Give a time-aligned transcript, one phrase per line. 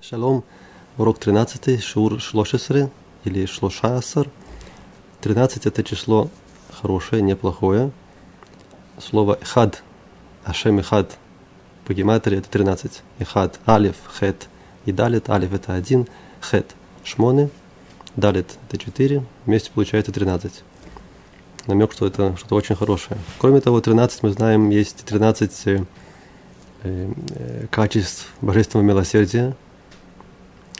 [0.00, 0.44] Шалом,
[0.98, 2.90] урок 13, шур шлошесры
[3.24, 4.28] или шлошасар.
[5.22, 6.30] 13 это число
[6.70, 7.90] хорошее, неплохое.
[8.98, 9.82] Слово хад,
[10.44, 11.16] ашем хад
[11.86, 13.02] по гематрии это 13.
[13.18, 14.48] И хад, алиф, хет
[14.84, 15.30] и далит.
[15.30, 16.06] Алиф это один,
[16.40, 17.50] хет, шмоны,
[18.16, 19.24] далит это 4.
[19.46, 20.62] Вместе получается 13.
[21.66, 23.18] Намек, что это что-то очень хорошее.
[23.38, 25.84] Кроме того, 13 мы знаем, есть 13 э,
[26.82, 29.56] э, качеств божественного милосердия,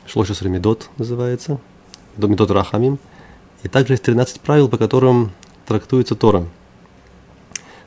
[0.07, 1.59] Шлошес Ремедот называется,
[2.17, 2.97] Медот Рахамим.
[3.63, 5.31] И также есть 13 правил, по которым
[5.65, 6.45] трактуется Тора.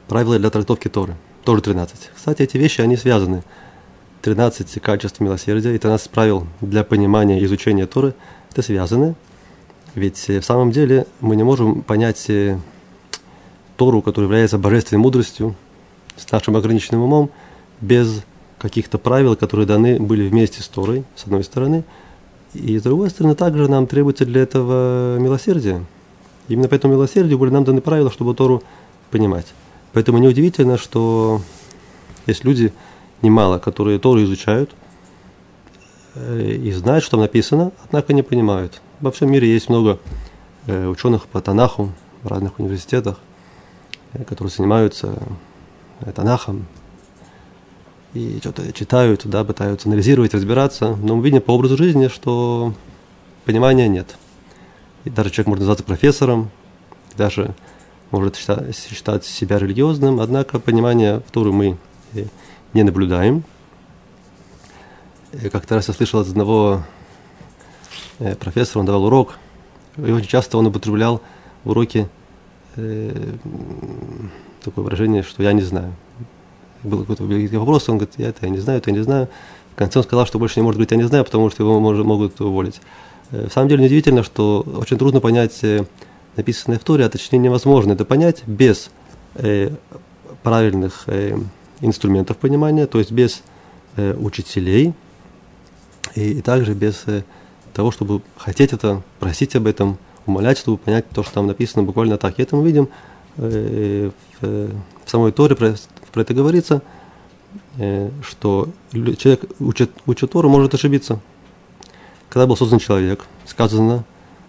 [0.07, 1.17] Правила для трактовки Торы.
[1.45, 2.11] Тоже 13.
[2.15, 3.43] Кстати, эти вещи, они связаны.
[4.23, 8.15] 13 качеств милосердия и 13 правил для понимания и изучения Торы,
[8.51, 9.15] это связаны.
[9.95, 12.59] Ведь в самом деле мы не можем понять э,
[13.77, 15.55] Тору, которая является божественной мудростью,
[16.17, 17.31] с нашим ограниченным умом,
[17.81, 18.23] без
[18.59, 21.85] каких-то правил, которые даны были вместе с Торой, с одной стороны,
[22.55, 25.85] и с другой стороны, также нам требуется для этого милосердие.
[26.49, 28.63] Именно по этому милосердию были нам даны правила, чтобы Тору
[29.11, 29.47] понимать.
[29.93, 31.41] Поэтому неудивительно, что
[32.27, 32.73] есть люди
[33.23, 34.71] немало, которые Тору изучают
[36.15, 38.81] э, и знают, что там написано, однако не понимают.
[39.01, 39.99] Во всем мире есть много
[40.67, 43.21] э, ученых по Танаху в разных университетах,
[44.13, 45.19] э, которые занимаются
[46.15, 46.67] Танахом,
[48.15, 52.75] и что-то читают, да, пытаются анализировать, разбираться, но мы видим по образу жизни, что
[53.45, 54.17] понимания нет.
[55.05, 56.51] И даже человек может называться профессором,
[57.17, 57.55] даже
[58.11, 61.79] может считать, считать себя религиозным, однако понимания в Тору мы
[62.15, 62.25] э,
[62.75, 63.45] не наблюдаем.
[65.53, 66.85] Как-то раз я слышал от одного
[68.19, 69.39] э, профессора, он давал урок,
[69.97, 71.23] и очень часто он употреблял
[71.63, 72.09] в уроке
[72.75, 73.35] э,
[74.65, 75.95] такое выражение, что я не знаю
[76.83, 77.25] был какой-то
[77.59, 79.29] вопрос, он говорит, я это я не знаю, это я не знаю.
[79.73, 81.81] В конце он сказал, что больше не может говорить, я не знаю, потому что его
[81.81, 82.81] может, могут уволить.
[83.31, 85.85] Э, в самом деле неудивительно, что очень трудно понять э,
[86.37, 88.91] написанное в Торе, а точнее невозможно это понять без
[89.35, 89.71] э,
[90.43, 91.39] правильных э,
[91.81, 93.43] инструментов понимания, то есть без
[93.97, 94.95] э, учителей
[96.15, 97.23] и, и также без э,
[97.73, 102.19] того, чтобы хотеть это, просить об этом, умолять, чтобы понять то, что там написано буквально
[102.19, 102.39] так.
[102.39, 102.89] И это мы видим э,
[103.37, 104.71] в, в
[105.07, 105.75] самой Торе, про
[106.21, 106.83] это говорится,
[107.79, 111.21] э, что человек, учит, учит Тору, может ошибиться.
[112.29, 114.05] Когда был создан человек, сказано,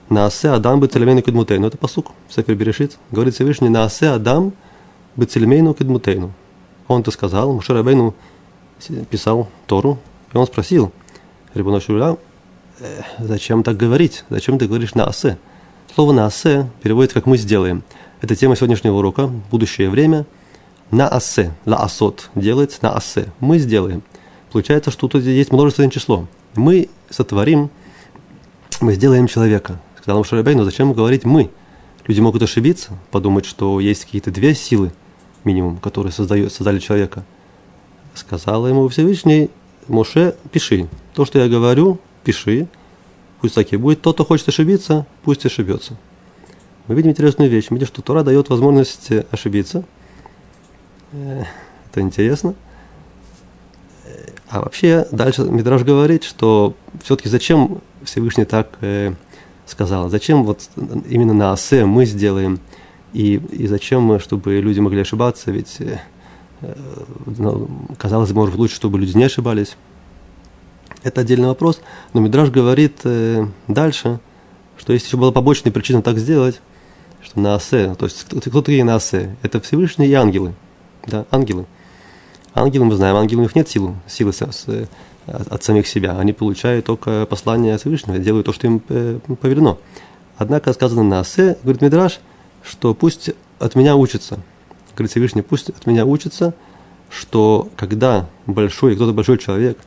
[0.10, 1.68] на асе Адам бы целемейну кедмутейну.
[1.68, 2.98] Это посук, Сефер Берешит.
[3.12, 4.54] Говорит Всевышний, на асе Адам
[5.16, 6.34] бы целемейну кедмутейну.
[6.88, 8.14] Он это сказал, Мушер Абейну
[9.10, 10.00] писал Тору,
[10.34, 10.92] и он спросил,
[11.54, 12.18] Рибуна Шуля,
[12.80, 14.26] «Э, зачем так говорить?
[14.30, 15.38] Зачем ты говоришь на асе?
[15.96, 17.84] Слово на асе переводится как мы сделаем.
[18.22, 20.26] Это тема сегодняшнего урока, будущее время–
[20.92, 23.32] на асе, ла асот, делать на асе.
[23.40, 24.04] Мы сделаем.
[24.52, 26.28] Получается, что тут есть множественное число.
[26.56, 27.70] Мы сотворим,
[28.82, 29.80] мы сделаем человека.
[29.98, 31.50] Сказал ему Шарабейну, зачем говорить «мы»?
[32.08, 34.92] Люди могут ошибиться, подумать, что есть какие-то две силы,
[35.44, 37.24] минимум, которые создают, создали человека.
[38.14, 39.50] Сказал ему Всевышний,
[39.88, 40.90] Моше, пиши.
[41.14, 42.68] То, что я говорю, пиши.
[43.40, 44.02] Пусть так и будет.
[44.02, 45.96] Тот, кто хочет ошибиться, пусть ошибется.
[46.88, 47.68] Мы видим интересную вещь.
[47.70, 49.84] Мы видим, что Тора дает возможность ошибиться–
[51.12, 52.56] это интересно.
[54.50, 59.14] А вообще, дальше Мидраж говорит, что все-таки зачем Всевышний так э,
[59.66, 60.10] сказал?
[60.10, 60.70] Зачем вот
[61.08, 62.60] именно на Асе мы сделаем?
[63.14, 65.52] И, и зачем, мы, чтобы люди могли ошибаться?
[65.52, 66.00] Ведь, э,
[67.26, 69.78] ну, казалось бы, может лучше, чтобы люди не ошибались.
[71.04, 71.82] Это отдельный вопрос.
[72.14, 74.20] Но Мидраж говорит э, дальше,
[74.78, 76.62] что есть еще была побочная причина так сделать,
[77.24, 79.36] что на Асе, то есть кто такие на Асе?
[79.42, 80.54] Это Всевышние и ангелы–
[81.08, 81.66] да, ангелы.
[82.54, 84.88] Ангелы, мы знаем, ангелы у них нет силы, силы с, с,
[85.26, 86.18] от самих себя.
[86.18, 89.78] Они получают только послание Всевышнего, делают то, что им э, поверено.
[90.38, 92.20] Однако сказано на Асе, говорит Мидраш,
[92.64, 94.40] что пусть от меня учится.
[94.96, 96.54] Говорит Всевышний, пусть от меня учится,
[97.10, 99.78] что когда большой, кто-то большой человек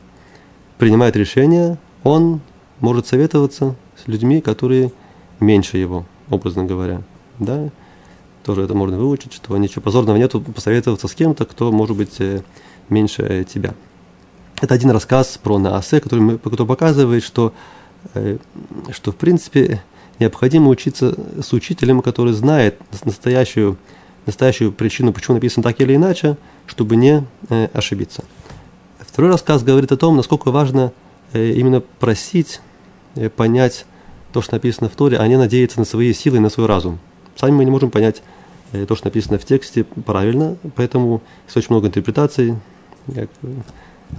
[0.77, 2.41] принимает решение, он
[2.79, 4.91] может советоваться с людьми, которые
[5.39, 7.01] меньше его, образно говоря.
[7.39, 7.69] Да?
[8.45, 12.41] тоже это можно выучить, что ничего позорного нету посоветоваться с кем-то, кто может быть э,
[12.89, 13.73] меньше э, тебя.
[14.61, 17.53] Это один рассказ про Наасе, который, который показывает, что,
[18.13, 18.37] э,
[18.91, 19.81] что в принципе
[20.19, 23.77] необходимо учиться с учителем, который знает настоящую,
[24.27, 26.37] настоящую причину, почему написано так или иначе,
[26.67, 27.25] чтобы не
[27.73, 28.23] ошибиться.
[28.99, 30.93] Второй рассказ говорит о том, насколько важно
[31.33, 32.61] именно просить
[33.35, 33.85] понять
[34.31, 36.99] то, что написано в Торе, а не надеяться на свои силы и на свой разум.
[37.35, 38.21] Сами мы не можем понять
[38.75, 42.55] Э, то, что написано в тексте, правильно, поэтому есть очень много интерпретаций
[43.13, 43.29] как,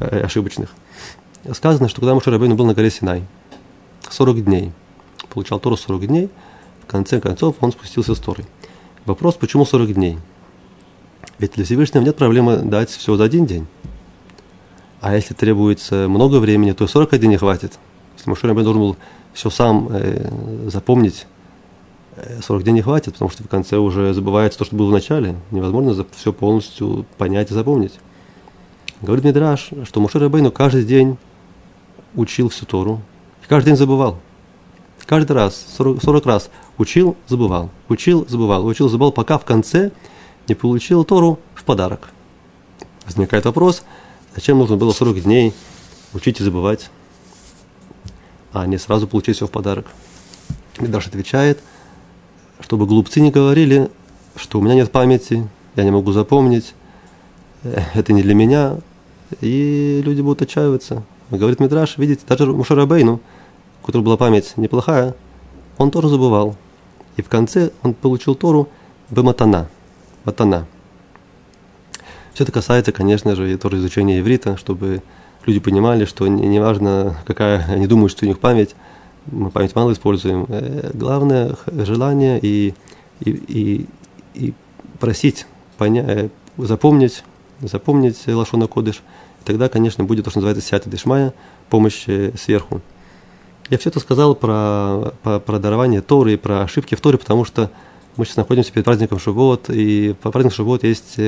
[0.00, 0.70] э, ошибочных.
[1.52, 3.24] сказано, что когда Моше Рабейну был на горе Синай,
[4.08, 4.72] 40 дней,
[5.28, 6.30] получал Тору 40 дней,
[6.82, 8.46] в конце концов он спустился с Торой.
[9.04, 10.18] Вопрос, почему 40 дней?
[11.38, 13.66] Ведь для Всевышнего нет проблемы дать все за один день.
[15.00, 17.78] А если требуется много времени, то 41 не хватит.
[18.16, 18.96] Если Моше Рабейну должен был
[19.34, 21.26] все сам э, запомнить,
[22.40, 25.36] 40 дней не хватит, потому что в конце уже забывается то, что было в начале.
[25.50, 27.94] Невозможно все полностью понять и запомнить.
[29.02, 31.18] Говорит Мидраш, что Мушер Рабейну каждый день
[32.14, 33.02] учил всю Тору,
[33.44, 34.18] и каждый день забывал.
[35.04, 39.92] Каждый раз, 40, 40 раз учил, забывал, учил, забывал, учил, забывал, пока в конце
[40.48, 42.08] не получил Тору в подарок.
[43.04, 43.84] Возникает вопрос,
[44.34, 45.52] зачем нужно было 40 дней
[46.12, 46.90] учить и забывать,
[48.52, 49.86] а не сразу получить все в подарок.
[50.80, 51.60] Мидраш отвечает–
[52.60, 53.90] чтобы глупцы не говорили,
[54.36, 56.74] что у меня нет памяти, я не могу запомнить,
[57.62, 58.78] э, это не для меня,
[59.40, 61.02] и люди будут отчаиваться.
[61.30, 63.20] Говорит Мидраш, видите, даже Мушарабейну,
[63.82, 65.14] у которого была память неплохая,
[65.78, 66.56] он тоже забывал.
[67.16, 68.68] И в конце он получил Тору
[69.10, 69.68] Бематана.
[70.24, 70.66] Матана.
[72.34, 75.02] Все это касается, конечно же, и тоже изучения иврита, чтобы
[75.46, 78.74] люди понимали, что неважно, не какая они думают, что у них память,
[79.30, 80.46] мы память мало используем.
[80.48, 82.74] Э, главное желание и,
[83.20, 83.86] и, и,
[84.34, 84.54] и
[84.98, 85.46] просить,
[85.78, 87.24] поня, э, запомнить,
[87.60, 89.02] запомнить Лашона Кодыш.
[89.44, 91.32] Тогда, конечно, будет то, что называется Сята Дешмая,
[91.70, 92.80] помощь э, сверху.
[93.68, 97.44] Я все это сказал про, про, про дарование Торы и про ошибки в Торе, потому
[97.44, 97.70] что
[98.16, 101.18] мы сейчас находимся перед праздником Шивот, и по празднику Шивот есть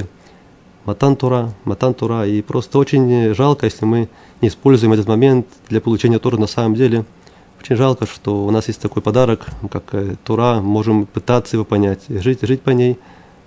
[0.85, 4.09] Матан Тора, Матан Тора, и просто очень жалко, если мы
[4.41, 7.05] не используем этот момент для получения Торы на самом деле–
[7.61, 12.05] очень жалко, что у нас есть такой подарок, как э, Тура, можем пытаться его понять,
[12.09, 12.99] жить, жить по ней,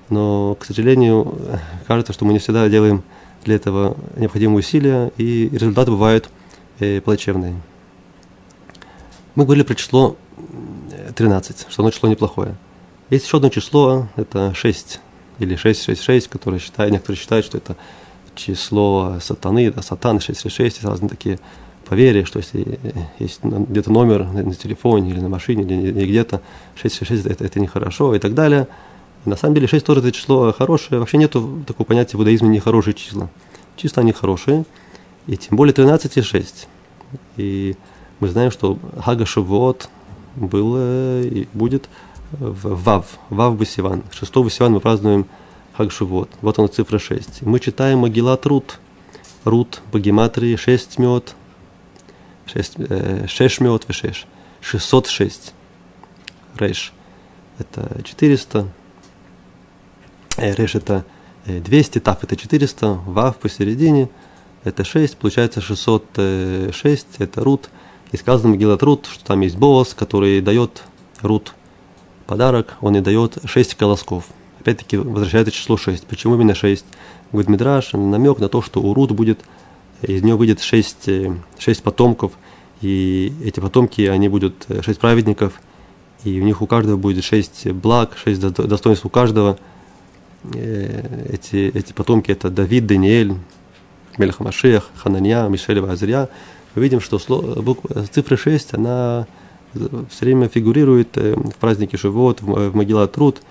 [0.10, 1.34] но, к сожалению,
[1.88, 3.04] кажется, что мы не всегда делаем
[3.44, 6.30] для этого необходимые усилия, и результаты бывают
[6.80, 7.56] э, плачевные.
[9.36, 10.18] Мы говорили про число
[11.16, 12.56] 13, что оно число неплохое.
[13.10, 15.00] Есть еще одно число, это 6,
[15.40, 17.76] или 666, которое считают, некоторые считают, что это
[18.36, 21.40] число сатаны, это сатан, 666, есть разные такие
[21.92, 22.80] поверье, что если
[23.20, 26.42] есть где-то номер на телефоне или на машине, или где-то
[26.76, 28.70] 666 это, это нехорошо и так далее.
[29.26, 31.00] на самом деле 6 тоже это число хорошее.
[31.00, 33.30] Вообще нету такого понятия в иудаизме нехорошие числа.
[33.76, 34.64] Числа они хорошие,
[35.28, 36.70] и тем более 13 и 6.
[37.36, 37.76] И
[38.22, 39.90] мы знаем, что Хага Шавуот
[40.38, 41.90] был и будет
[42.32, 44.04] в Вав, Вав Басиван.
[44.12, 45.26] 6 Басиван мы празднуем
[45.76, 46.30] Хаг Шавуот.
[46.42, 47.42] Вот она цифра 6.
[47.42, 48.80] Мы читаем Магилат Рут.
[49.44, 51.36] Рут по гематрии 6 мед,
[52.54, 54.28] 600 в 6.
[54.62, 55.54] 606.
[56.56, 56.94] Рейш
[57.58, 58.68] это 400.
[60.38, 61.06] Рейш это
[61.46, 64.10] 200, Тав это 400, Вав посередине
[64.64, 67.70] это 6, получается 606, это Рут.
[68.12, 70.84] И сказано Магилат Рут, что там есть Боос, который дает
[71.22, 71.54] Рут
[72.28, 74.26] подарок, он и дает 6 колосков.
[74.60, 76.06] Опять-таки возвращается число 6.
[76.06, 76.86] Почему именно 6?
[77.32, 79.40] Говорит Мидраш, намек на то, что у Рут будет
[80.02, 82.34] из него выйдет шесть, э, шесть потомков,
[82.82, 85.62] и эти потомки, они будут э, шесть праведников,
[86.24, 89.58] и у них у каждого будет шесть благ, шесть достоинств у каждого.
[90.54, 93.36] Э, эти, эти потомки это Давид, Даниэль,
[94.18, 96.30] Мельхамашех, Хананья, Мишель Азрия.
[96.76, 97.20] Мы видим, что
[97.62, 99.28] буква, цифра 6, она
[99.74, 103.42] все время фигурирует в празднике Шивот, в могила Труд.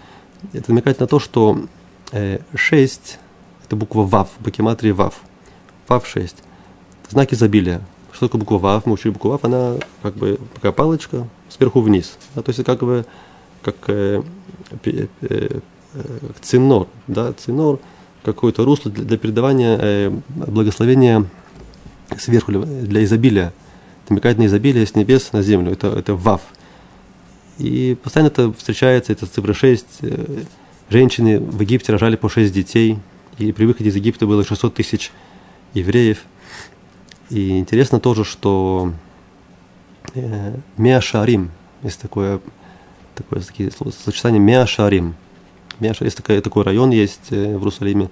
[0.53, 1.67] Это намекает на то, что
[2.55, 3.19] 6–
[3.65, 5.21] это буква Вав, бакематрия Вав–
[5.91, 6.37] Вав 6.
[7.11, 7.81] Знак изобилия.
[8.13, 8.87] Что такое буква Вав?
[8.87, 12.17] Мы учили букву Вав, она как бы такая палочка сверху вниз.
[12.37, 13.05] Да, то есть как бы
[13.61, 14.23] как э,
[14.85, 15.59] э, э,
[16.41, 17.81] цинор, да, цинор,
[18.23, 21.27] какое-то русло для, для передавания э, благословения
[22.17, 23.53] сверху, для изобилия.
[24.09, 25.73] Намекает на изобилие с небес на землю.
[25.73, 26.43] Это, это Вав.
[27.59, 29.87] И постоянно это встречается, это цифра 6.
[30.03, 30.45] Э,
[30.89, 33.01] женщины в Египте рожали по 6 детей.
[33.39, 35.11] И при выходе из Египта было 600 тысяч
[35.75, 36.25] евреев.
[37.31, 38.93] И интересно тоже, что
[40.15, 41.51] э, Меашарим,
[41.83, 42.41] есть такое,
[43.15, 45.15] такое такие сочетание Меашарим.
[45.79, 48.11] Меаша, есть такой, такой район есть э, в Иерусалиме,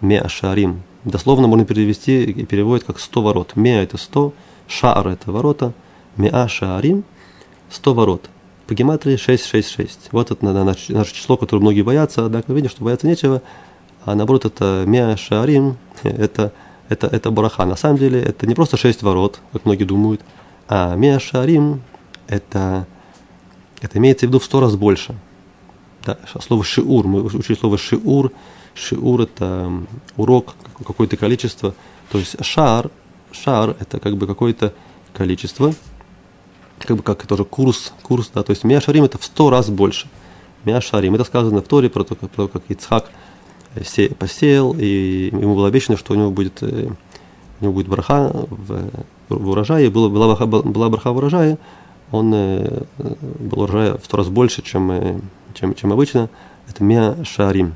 [0.00, 0.82] Меашарим.
[1.04, 3.56] Дословно можно перевести и переводит как 100 ворот.
[3.56, 4.32] Меа это 100,
[4.68, 5.72] Шаар это ворота,
[6.16, 7.04] Меашарим
[7.70, 8.30] 100 ворот.
[8.66, 10.10] По гематрии 666.
[10.12, 13.42] Вот это наше число, которое многие боятся, однако видим, что бояться нечего.
[14.04, 16.52] А наоборот, это Меашарим, это
[16.90, 17.64] это, это бараха.
[17.64, 20.20] На самом деле это не просто шесть ворот, как многие думают,
[20.68, 21.82] а Меашарим
[22.28, 22.86] это,
[23.80, 25.14] это имеется в виду в сто раз больше.
[26.04, 28.32] Да, слово шиур, мы учили слово шиур,
[28.74, 29.72] шиур это
[30.16, 30.54] урок,
[30.86, 31.74] какое-то количество.
[32.10, 32.90] То есть шар
[33.32, 34.74] шар– это как бы какое-то
[35.12, 35.74] количество,
[36.78, 39.68] как бы как тоже курс, курс, да, то есть Мия Шарим– это в сто раз
[39.68, 40.08] больше.
[40.64, 43.10] Мия Шарим– это сказано в Торе про то, про то как Ицхак
[44.18, 46.94] посеял, и ему было обещано, что у него будет, у
[47.60, 48.90] него будет браха в,
[49.28, 51.58] в урожае, была, была, была браха в урожае,
[52.10, 52.30] он
[52.98, 55.22] был урожай в сто раз больше, чем,
[55.54, 56.28] чем, чем обычно.
[56.68, 57.74] Это Мия Шарим.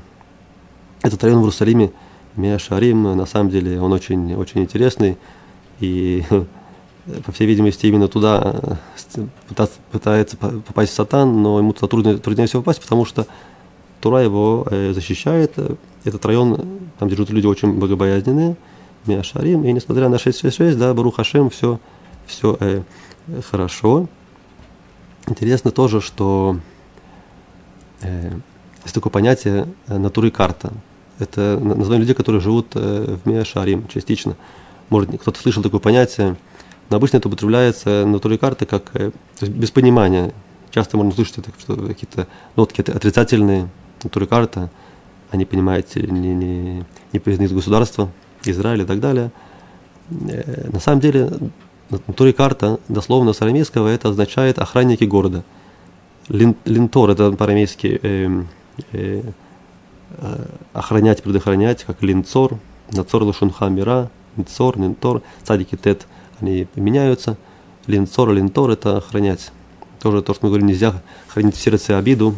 [1.01, 1.91] Этот район в Иерусалиме,
[2.35, 5.17] Мия Шарим, на самом деле он очень, очень интересный.
[5.79, 6.23] И,
[7.25, 8.79] по всей видимости, именно туда
[9.15, 9.25] э,
[9.91, 13.27] пытается попасть сатан, но ему туда трудно, труднее всего попасть, потому что
[14.05, 15.57] Тура его э, защищает.
[16.03, 18.55] Этот район, там где живут люди очень богобоязненные,
[19.07, 21.79] Мия Шарим, и несмотря на 666, да, Барух Хашем, все,
[22.27, 22.83] все э,
[23.49, 24.07] хорошо.
[25.25, 26.59] Интересно тоже, что
[28.01, 28.33] э,
[28.83, 30.71] есть такое понятие э, натуры карта.
[31.17, 34.35] Это название людей, которые живут э, в Миашарим частично.
[34.91, 36.35] Может, кто-то слышал такое понятие,
[36.91, 39.09] но обычно это употребляется натурой карты как э,
[39.41, 40.31] без понимания.
[40.69, 43.67] Часто можно слышать это, что какие-то нотки отрицательные,
[44.05, 44.69] натуры карта,
[45.31, 48.09] они, понимаете, не, не, не признают государство,
[48.45, 49.31] Израиль и так далее.
[50.09, 51.31] На самом деле,
[51.89, 55.43] натуре карта, дословно с арамейского, это означает охранники города.
[56.29, 58.43] Линтор, это по-арамейски э,
[58.93, 59.21] э,
[60.17, 62.57] Э, охранять, предохранять, как линцор,
[62.91, 66.07] нацор лошунха мира, линцор, линтор, цадики тет,
[66.39, 67.37] они меняются.
[67.87, 69.51] Линцор, линтор– это охранять.
[69.99, 72.35] Тоже то, что мы говорим, нельзя хранить в сердце обиду.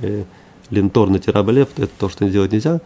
[0.00, 0.24] Э,
[0.70, 2.80] линтор на тирабелев– это то, что делать нельзя.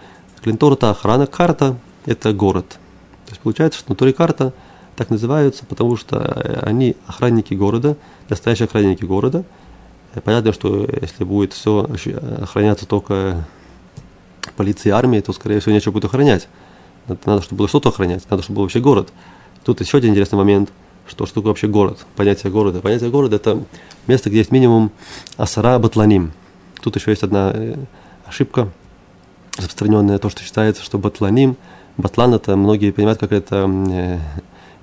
[0.45, 2.79] Линтор– это охрана, карта– это город.
[3.27, 4.53] То есть получается, что внутри карта
[4.97, 6.19] так называются, потому что
[6.63, 7.97] они охранники города,
[8.29, 9.45] настоящие охранники города.
[10.25, 11.89] Понятно, что если будет все
[12.43, 13.47] охраняться только
[14.57, 16.49] полиции и армии, то, скорее всего, нечего будет охранять.
[17.07, 19.13] Надо, чтобы было что-то охранять, надо, чтобы был вообще город.
[19.65, 20.71] Тут еще один интересный момент,
[21.07, 22.81] что, такое вообще город, понятие города.
[22.81, 23.63] Понятие города– это
[24.07, 24.91] место, где есть минимум
[25.37, 26.33] асара батланим.
[26.83, 27.77] Тут еще есть одна э,
[28.27, 28.69] ошибка
[29.57, 31.57] распространенная, то, что считается, что батланим,
[31.97, 34.19] батлан– это многие понимают, как это э,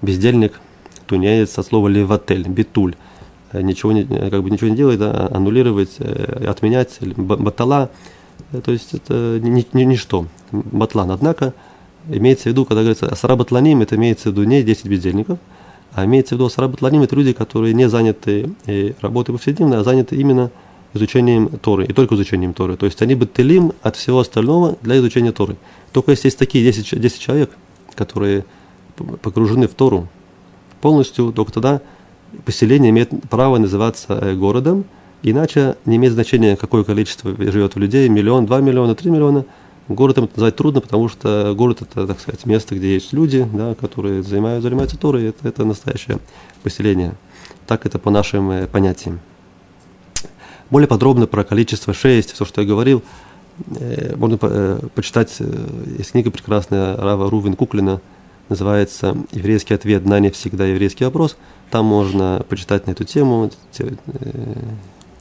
[0.01, 0.59] бездельник,
[1.05, 2.95] тунеец от слова леватель, битуль
[3.51, 7.89] э, ничего не, как бы ничего не делает, да, аннулировать, отменять, батала–
[8.63, 11.11] то есть это ни, ни, ничто, батлан.
[11.11, 11.53] Однако
[12.07, 15.39] имеется в виду, когда говорится асара батланим, это имеется в виду не 10 бездельников,
[15.93, 18.51] а имеется в виду асара батланим, это люди, которые не заняты
[19.01, 20.51] работой повседневной, а заняты именно
[20.93, 22.77] изучением Торы, и только изучением Торы.
[22.77, 25.55] То есть они бателим от всего остального для изучения Торы.
[25.91, 27.51] Только если есть такие 10, 10 человек,
[27.95, 28.45] которые
[29.21, 30.07] погружены в Тору
[30.81, 31.81] полностью, только тогда
[32.45, 34.85] поселение имеет право называться э, городом,
[35.21, 39.45] Иначе не имеет значения, какое количество живет у людей, миллион, два миллиона, три миллиона.
[39.89, 43.75] Городом это назвать трудно, потому что город это, так сказать, место, где есть люди, да,
[43.75, 46.19] которые занимают, занимаются Торой, это, это настоящее
[46.63, 47.15] поселение.
[47.67, 49.19] Так это по нашим э, понятиям.
[50.69, 53.03] Более подробно про количество 6, все, что я говорил,
[53.79, 55.35] э, можно э, почитать,
[55.97, 58.01] есть книга прекрасная Рава Рувин Куклина,
[58.49, 61.37] называется «Еврейский ответ на не всегда еврейский вопрос».
[61.71, 63.51] Там можно почитать на эту тему,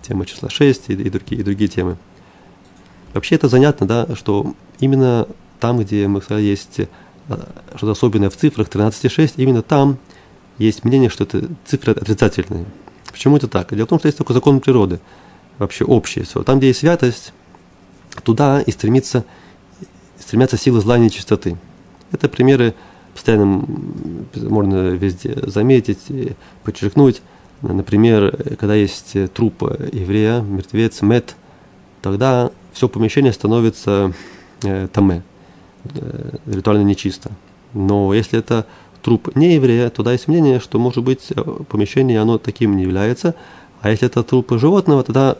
[0.02, 1.96] тема числа 6 и, и, другие, и другие темы.
[3.14, 5.26] Вообще это занятно, да, что именно
[5.60, 6.86] там, где мы сказали, есть э,
[7.74, 9.98] что-то особенное в цифрах 13,6, именно там
[10.58, 12.66] есть мнение, что это цифры отрицательные.
[13.10, 13.74] Почему это так?
[13.74, 15.00] Дело в том, что есть такой закон природы,
[15.58, 16.22] вообще общий.
[16.22, 16.42] Все.
[16.42, 17.32] Там, где есть святость,
[18.22, 19.24] туда и стремится,
[20.18, 21.56] стремятся силы зла и нечистоты.
[22.12, 22.74] Это примеры
[23.12, 23.64] постоянно
[24.34, 25.98] можно везде заметить,
[26.62, 27.22] подчеркнуть.
[27.62, 29.62] Например, когда есть труп
[29.92, 31.34] еврея, мертвец, мед,
[32.02, 34.12] тогда все помещение становится
[34.62, 35.24] э, таме,
[35.84, 37.32] э, ритуально нечисто.
[37.74, 38.66] Но если это
[39.02, 41.32] труп не еврея, тогда есть мнение, что, может быть,
[41.68, 43.34] помещение оно таким не является.
[43.80, 45.38] А если это труп животного, тогда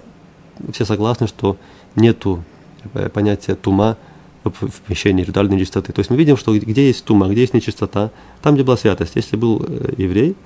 [0.73, 1.57] все согласны, что
[1.97, 2.43] нету
[2.95, 3.97] э, понятия тума
[4.45, 5.93] в помещении ритуальной нечистоты.
[5.93, 8.11] То есть мы видим, что где есть тума, где есть нечистота,
[8.41, 9.17] там, где была святость.
[9.17, 10.37] Если был еврей,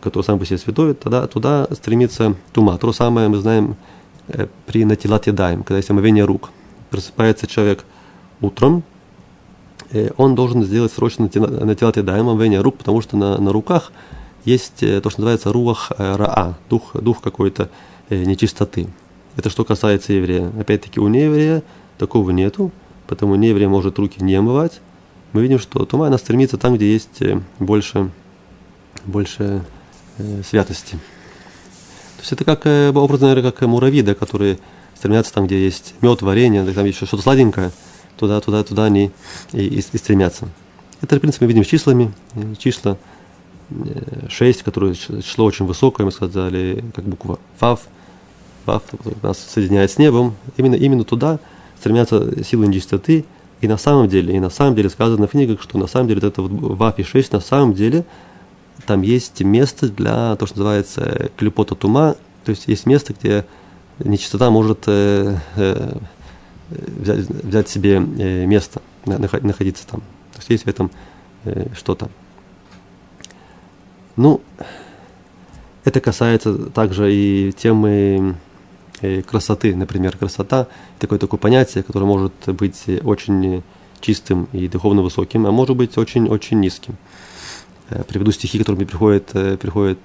[0.00, 2.78] который сам по себе святой, тогда туда стремится тума.
[2.78, 3.76] То же самое мы знаем
[4.28, 6.50] э, при натилат ядаем, когда есть омовение рук.
[6.90, 7.84] Просыпается человек
[8.40, 8.82] утром,
[9.90, 13.92] э, он должен сделать срочно натилат ядаем, омовение рук, потому что на, на руках
[14.44, 17.70] есть э, то, что называется руах раа, дух, дух какой-то
[18.10, 18.88] нечистоты.
[19.40, 20.52] Это что касается еврея.
[20.60, 21.62] Опять-таки у нееврея
[21.96, 22.72] такого нету,
[23.06, 24.82] потому нееврей может руки не омывать.
[25.32, 27.22] Мы видим, что тума она стремится там, где есть
[27.58, 28.10] больше
[29.06, 29.64] больше
[30.18, 30.90] э, святости.
[32.16, 34.58] То есть это как э, образ, наверное, как муравьи, да, которые
[34.94, 37.70] стремятся там, где есть мед, варенье, там еще что-то сладенькое,
[38.18, 39.10] туда, туда, туда они
[39.54, 40.50] и, и, и стремятся.
[41.00, 42.12] Это, в принципе, мы видим с числами.
[42.58, 42.98] Числа
[44.28, 47.88] 6, которое число очень высокое, мы сказали, как буква ФАВ.
[49.22, 50.34] Нас соединяет с небом.
[50.56, 51.38] Именно, именно туда
[51.78, 53.24] стремятся силы нечистоты.
[53.60, 56.26] И на самом деле, и на самом деле сказано в книгах, что на самом деле
[56.26, 58.04] это вот ВАФ и 6, на самом деле
[58.86, 63.44] там есть место для то, что называется клепота тума, то есть есть место, где
[63.98, 65.96] нечистота может э, э,
[66.70, 70.00] взять, взять себе э, место, находиться там.
[70.32, 70.90] То есть есть в этом
[71.44, 72.08] э, что-то.
[74.16, 74.40] Ну,
[75.84, 78.36] это касается также и темы
[79.26, 83.62] красоты, например, красота такое такое понятие, которое может быть очень
[84.00, 86.96] чистым и духовно высоким, а может быть очень очень низким.
[87.90, 89.98] Э, приведу стихи, которые мне приходят, э, приходят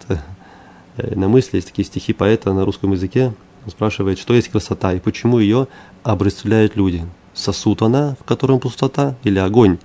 [0.98, 1.58] на мысли.
[1.58, 3.34] Есть такие стихи поэта на русском языке.
[3.66, 5.68] Он спрашивает, что есть красота и почему ее
[6.04, 7.06] обрастреляют люди.
[7.34, 9.78] Сосуд она, в котором пустота, или огонь,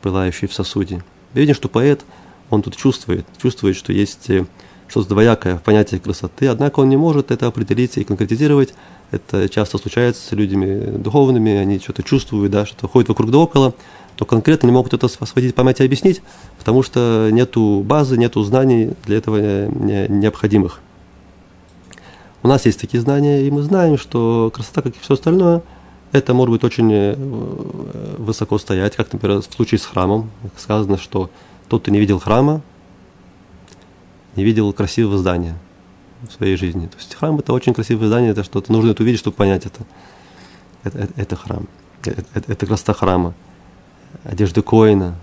[0.00, 1.02] пылающий в сосуде.
[1.32, 2.04] Видим, что поэт–
[2.50, 4.46] он тут чувствует, чувствует, что есть э,
[4.88, 8.74] что-то двоякое в понятии красоты, однако он не может это определить и конкретизировать.
[9.10, 13.74] Это часто случается с людьми духовными, они что-то чувствуют, да, что-то ходит вокруг да около,
[14.18, 16.22] но конкретно не могут это сводить понятие объяснить,
[16.58, 20.80] потому что нету базы, нету знаний для этого необходимых.
[22.42, 25.62] У нас есть такие знания, и мы знаем, что красота, как и все остальное,
[26.12, 27.14] это может быть очень э,
[28.18, 30.30] высоко стоять, как, например, в случае с храмом.
[30.56, 31.28] Сказано, что
[31.68, 32.60] тот, кто не видел храма,
[34.36, 35.56] не видел красивого здания
[36.28, 36.86] в своей жизни.
[36.86, 39.84] То есть храм это очень красивое здание, это что-то нужно это увидеть, чтобы понять это.
[40.82, 41.66] Это, это, это храм.
[42.04, 43.34] Это, это, это красота храма.
[44.24, 45.16] Одежда коина.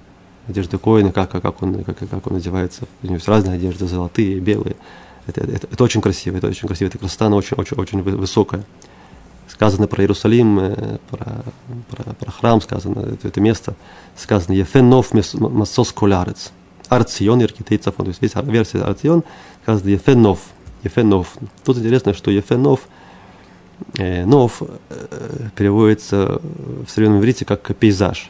[0.48, 2.88] Одежда коина, как, как, он, как, как он одевается.
[3.04, 4.76] У него есть разные одежды, золотые, белые.
[5.28, 6.90] Это, это, это очень красиво, это очень красиво.
[6.90, 8.64] Эта красота, она очень, очень, очень высокая.
[9.48, 11.44] Сказано про Иерусалим, э, про,
[11.90, 13.76] про, про храм сказано, это, это место.
[14.16, 16.52] Сказано «Ефенов масос колярец».
[16.92, 19.24] Арцион, Иркитейцев, то есть есть версия Арцион,
[19.64, 20.40] сказано Ефенов.
[20.84, 21.38] Ефенов.
[21.64, 22.82] Тут интересно, что Ефенов,
[23.98, 28.30] э, нов э, переводится в современном иврите как пейзаж.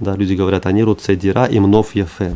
[0.00, 2.34] Да, люди говорят, они род дира им нов ефе.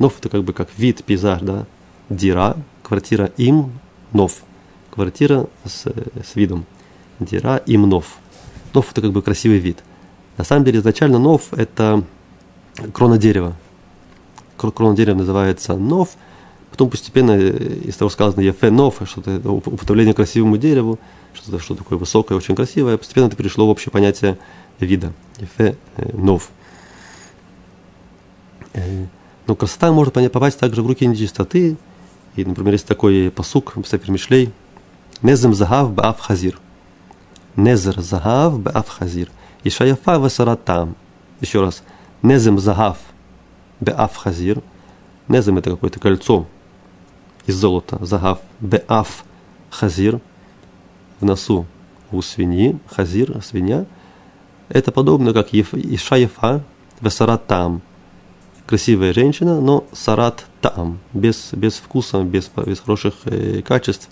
[0.00, 1.66] Нов это как бы как вид, пейзаж, да.
[2.08, 3.72] Дира, квартира им,
[4.12, 4.42] нов.
[4.90, 6.66] Квартира с, с видом
[7.20, 8.16] дира и мнов.
[8.74, 9.78] Нов это как бы красивый вид.
[10.36, 12.02] На самом деле изначально нов это
[12.92, 13.54] крона дерева.
[14.70, 16.10] Крона дерева называется нов.
[16.70, 20.98] Потом постепенно из того сказано ефе нов, что-то употребление красивому дереву,
[21.34, 22.96] что-то что такое высокое, очень красивое.
[22.96, 24.38] Постепенно это перешло в общее понятие
[24.78, 25.12] вида.
[25.38, 26.50] Ефе э, нов.
[28.72, 29.06] Э,
[29.46, 31.76] но красота может попасть также в руки нечистоты.
[32.36, 34.52] И, например, есть такой посук в Сефер Мишлей.
[35.22, 36.58] Незем загав баав хазир–
[37.56, 39.28] Незер загав беаф хазир.
[39.64, 40.94] Ишаяфа васаратам.
[41.40, 41.82] Еще раз.
[42.22, 42.98] Незем загав
[43.80, 44.62] беаф хазир.
[45.28, 46.46] Незем это какое-то кольцо
[47.46, 48.04] из золота.
[48.04, 49.24] Загав беаф
[49.70, 50.20] хазир.
[51.20, 51.66] В носу
[52.10, 52.78] у свиньи.
[52.86, 53.86] Хазир, свинья.
[54.68, 56.62] Это подобно как Ишаяфа
[57.00, 57.82] васаратам.
[58.66, 64.08] Красивая женщина, но сарат там, без, без вкуса, без, без хороших э, качеств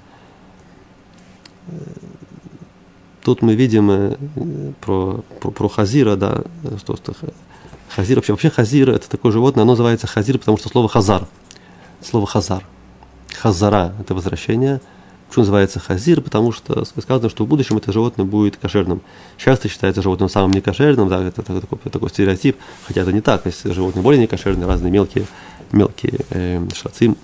[3.23, 4.17] Тут мы видим э,
[4.81, 6.43] про, про, про хазира, да,
[6.79, 7.15] что, что
[7.89, 11.27] хазир, вообще, вообще хазир это такое животное, оно называется хазир, потому что слово хазар,
[12.03, 12.65] слово хазар,
[13.35, 14.81] хазара это возвращение,
[15.29, 16.23] Почему называется хазир?
[16.23, 19.03] Потому что сказано, что в будущем это животное будет кошерным.
[19.37, 23.45] Часто считается животным самым некошерным, да, это, это такой, такой стереотип, хотя это не так,
[23.45, 25.27] есть животные более некошерные, разные мелкие,
[25.71, 27.15] мелкие э, шацы.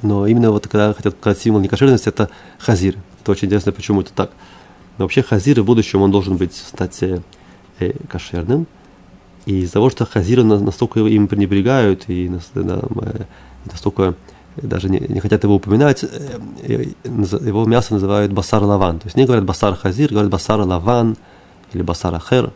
[0.00, 2.96] Но именно вот когда хотят сказать символ некошерности, это хазир.
[3.20, 4.30] Это очень интересно, почему это так.
[4.96, 7.20] Но вообще хазир в будущем он должен быть, стать э
[8.10, 8.66] кошерным.
[9.46, 13.24] И из-за того, что хазиры настолько им пренебрегают и э,
[13.64, 14.14] настолько
[14.56, 18.98] даже не, не хотят его упоминать, э, его мясо называют басар лаван.
[18.98, 21.16] То есть не говорят басар хазир, говорят басар лаван
[21.72, 22.52] или басар ахер.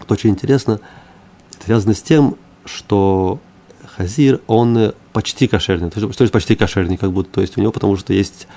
[0.00, 0.80] Это очень интересно.
[1.54, 3.40] Это связано с тем, что
[3.96, 5.90] хазир, он почти кошерный.
[5.90, 8.48] Что есть почти кошерный, как будто, то есть у него потому что есть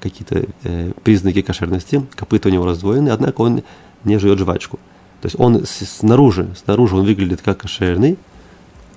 [0.00, 3.62] какие-то э, признаки кошерности, копыта у него раздвоены, однако он
[4.04, 4.78] не жует жвачку.
[5.24, 8.18] То есть он снаружи, снаружи он выглядит как кошерный,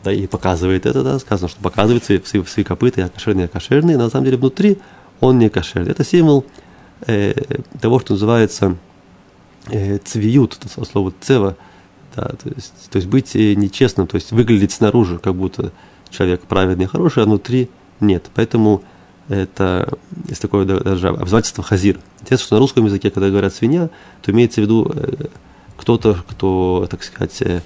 [0.04, 3.48] да, и показывает это, да, сказано, что показывает свои, свои, свои копыта, я кошерный, я
[3.48, 4.78] кошерный, но на самом деле внутри
[5.22, 5.90] он не кошерный.
[5.90, 6.46] Это символ
[7.06, 7.34] э,
[7.80, 8.76] того, что называется
[9.70, 11.56] э, цвиют, это слово цева,
[12.14, 15.72] да, то есть, то есть быть э, нечестным, то есть выглядеть снаружи, как будто
[16.10, 17.70] человек праведный, хороший, а внутри
[18.02, 18.26] нет.
[18.36, 18.84] Поэтому
[19.30, 22.02] это есть такое даже обязательство хазир.
[22.20, 23.90] Интересно, что на русском языке, когда говорят свинья,
[24.22, 25.28] то имеется в виду э,
[25.78, 27.62] кто-то, кто, так сказать, э,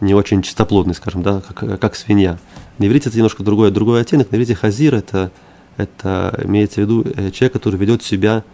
[0.00, 2.38] не очень чистоплотный, скажем, да, как, как свинья.
[2.78, 4.30] На иврите это немножко другой, другой оттенок.
[4.30, 5.30] На иврите хазир это,
[5.76, 8.44] это имеется в виду э, человек, который ведет себя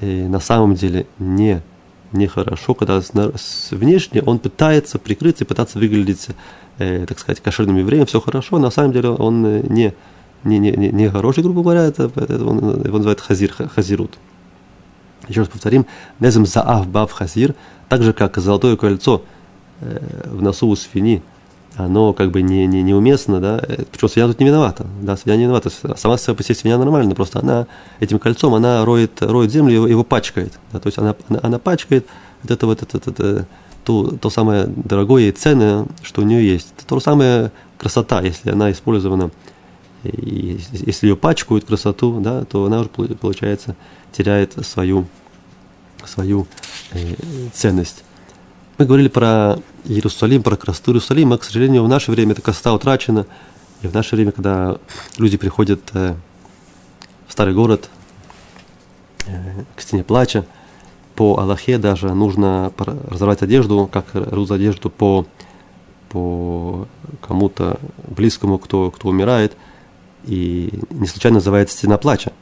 [0.00, 1.62] э, на самом деле не
[2.12, 6.28] нехорошо, когда с, внешне он пытается прикрыться и пытаться выглядеть,
[6.78, 9.92] так сказать, кошерным евреем, все хорошо, на самом деле он не,
[10.44, 14.16] не, не, не хороший, грубо говоря, это, это он, его называют хазир, хазирут.
[15.28, 15.86] Еще раз повторим,
[16.20, 17.54] незем заав бав хазир,
[17.88, 19.22] так же, как золотое кольцо
[19.80, 21.22] э, в носу у свиньи,
[21.76, 25.36] оно как бы не, не, неуместно, да, э, причем свинья тут не виновата, да, свинья
[25.36, 27.66] не виновата, сама по себе свинья нормальная, просто она
[28.00, 31.58] этим кольцом, она роет, роет землю, его, его пачкает, да, то есть она, она, она
[31.58, 32.06] пачкает
[32.42, 33.46] вот это вот, это, это, это,
[33.84, 38.50] то, то самое дорогое и ценное, что у нее есть, это то самое красота, если
[38.50, 39.30] она использована,
[40.02, 43.76] и если ее пачкают красоту, да, то она уже, получается,
[44.12, 45.06] теряет свою,
[46.06, 46.46] свою
[46.92, 47.14] э,
[47.52, 48.04] ценность.
[48.78, 51.38] Мы говорили про Иерусалим, про красоту Иерусалима.
[51.38, 53.26] К сожалению, в наше время эта красота утрачена.
[53.82, 54.78] И в наше время, когда
[55.18, 56.14] люди приходят э,
[57.26, 57.88] в старый город,
[59.26, 60.44] э, к стене плача,
[61.14, 65.26] по Аллахе даже нужно разорвать одежду, как рвут одежду по,
[66.10, 66.86] по
[67.26, 69.56] кому-то близкому, кто, кто умирает.
[70.24, 72.32] И не случайно называется стена плача.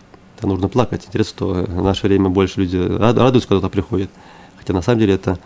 [0.44, 1.06] Это нужно плакать.
[1.06, 4.10] Интересно, что в наше время больше люди радуются, когда туда приходят.
[4.58, 5.38] Хотя на самом деле это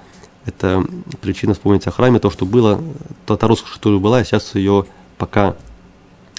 [0.44, 0.84] это
[1.20, 2.80] причина вспомнить о храме, то, что было,
[3.24, 5.54] та, та роскошь, которая была, сейчас ее пока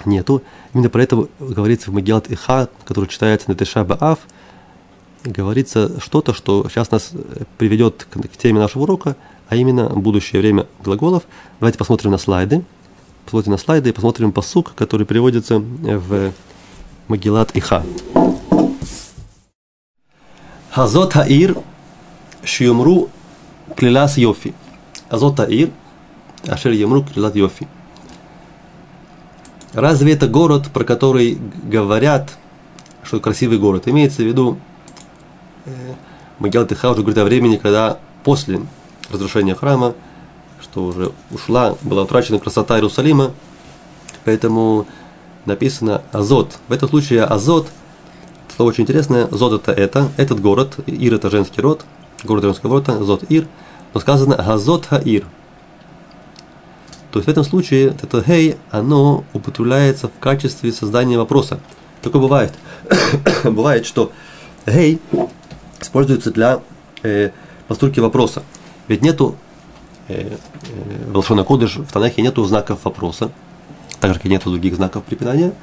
[0.04, 0.43] нету.
[0.74, 4.19] Именно про это говорится в Магиат Иха, который читается на Теша Баав,
[5.24, 7.13] говорится что-то, что сейчас нас
[7.58, 9.15] приведет к, к теме нашего урока,
[9.48, 11.24] а именно будущее время глаголов.
[11.62, 12.65] Давайте посмотрим на слайды.
[13.24, 16.34] Посмотрим на слайды и посмотрим посук, который приводится в
[17.10, 17.84] Магилат Иха.
[20.72, 21.58] Хазот Хаир
[22.43, 23.10] Шиумру
[23.76, 24.54] клилас йофи.
[25.10, 25.72] Азот таир,
[26.48, 27.67] ашер ямру клилат йофи.
[29.74, 32.38] Разве это город, про который говорят,
[33.04, 33.88] что красивый город?
[33.88, 34.60] Имеется в виду,
[35.65, 35.72] э,
[36.38, 38.62] Магел Тиха уже говорит о времени, когда после
[39.12, 39.95] разрушения храма,
[40.62, 43.32] что уже ушла, была утрачена красота Иерусалима,
[44.26, 44.86] поэтому
[45.45, 46.58] написано Азот.
[46.67, 47.67] В этом случае Азот,
[48.56, 51.86] слово очень интересное, Зод это это, этот город, Ир это женский род,
[52.23, 53.47] город женского рода, Зод Ир,
[53.93, 55.25] но сказано Газот Хаир.
[57.12, 61.60] То есть в этом случае это гей, оно употребляется в качестве создания вопроса.
[62.02, 62.54] Такое бывает.
[63.43, 64.12] бывает, что
[64.67, 64.99] гей
[65.82, 66.62] используется для
[67.02, 67.32] э,
[67.67, 68.43] постройки вопроса.
[68.88, 69.36] Ведь нету
[70.08, 73.32] э, э, в Кодыш, в Танахе нету знаков вопроса,
[74.00, 75.54] так как и нету других знаков препинания.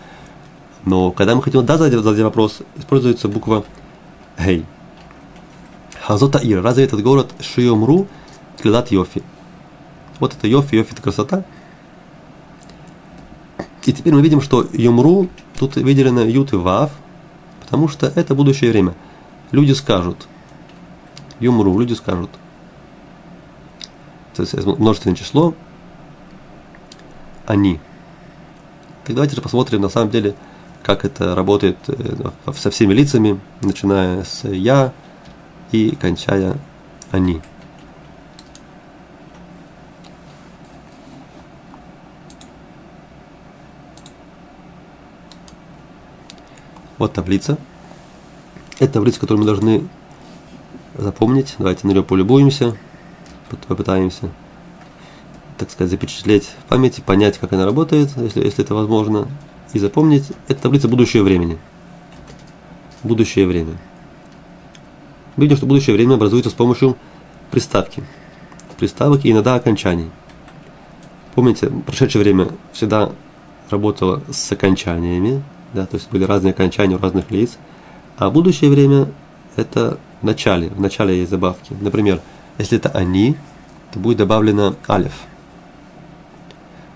[0.84, 3.64] Но когда мы хотим да задать, вопрос, используется буква
[4.38, 4.64] гей.
[6.00, 6.62] Хазота Ир.
[6.62, 8.06] Разве этот город Шиомру
[8.60, 9.22] Клилат Йофи?
[10.20, 11.44] Вот это Йофи, Йофи это красота.
[13.84, 16.92] И теперь мы видим, что Йомру тут выделено Ют и Вав,
[17.60, 18.94] потому что это будущее время.
[19.52, 20.26] Люди скажут.
[21.40, 22.30] Юмру, люди скажут.
[24.34, 25.54] То есть множественное число.
[27.46, 27.80] Они.
[29.06, 30.34] Так давайте же посмотрим на самом деле,
[30.82, 34.92] как это работает э, со всеми лицами, начиная с я,
[35.70, 36.58] и кончая
[37.12, 37.40] они.
[46.98, 47.58] Вот таблица.
[48.80, 49.88] Это таблица, которую мы должны
[50.94, 51.54] запомнить.
[51.58, 52.76] Давайте на нее полюбуемся,
[53.68, 54.30] попытаемся,
[55.58, 59.28] так сказать, запечатлеть в памяти, понять, как она работает, если, если это возможно,
[59.72, 60.24] и запомнить.
[60.48, 61.58] Это таблица будущего времени.
[63.02, 63.76] Будущее время.
[65.36, 66.96] Мы видим, что будущее время образуется с помощью
[67.50, 68.02] приставки.
[68.78, 70.10] Приставок и иногда окончаний.
[71.34, 73.12] Помните, прошедшее время всегда
[73.70, 75.42] работало с окончаниями,
[75.72, 77.58] да, то есть были разные окончания у разных лиц,
[78.16, 79.08] а будущее время
[79.56, 81.74] это в начале, в начале есть добавки.
[81.80, 82.20] Например,
[82.58, 83.36] если это они,
[83.92, 85.12] то будет добавлено алиф.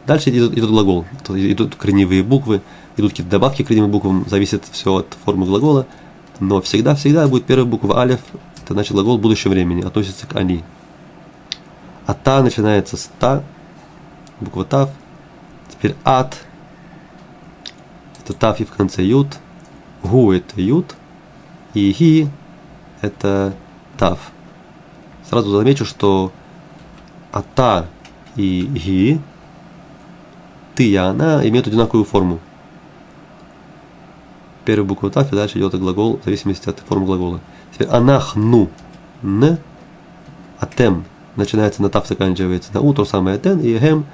[0.06, 2.62] Дальше идет, идет глагол, идут корневые буквы,
[2.96, 5.86] идут какие-то добавки к корневым буквам, зависит все от формы глагола–
[6.40, 8.20] но всегда-всегда будет первая буква алиф,
[8.62, 10.64] это значит глагол в будущем времени, относится к они.
[12.06, 13.44] А та начинается с та,
[14.40, 14.90] буква тав.
[15.68, 16.38] Теперь ат,
[18.24, 19.38] это тав и в конце ют.
[20.02, 20.96] Гу это ют.
[21.74, 22.28] И ги
[23.02, 23.52] это
[23.98, 24.18] тав.
[25.28, 26.32] Сразу замечу, что
[27.32, 27.86] ата
[28.34, 29.20] и ги,
[30.80, 32.40] ты и она имеют одинаковую форму
[34.64, 37.40] первую букву тав, и дальше идет глагол в зависимости от формы глагола.
[37.74, 38.70] Теперь анахну
[39.22, 39.58] н,
[40.58, 41.04] атем
[41.36, 44.06] начинается на тав, заканчивается на у, то самое тен, и гем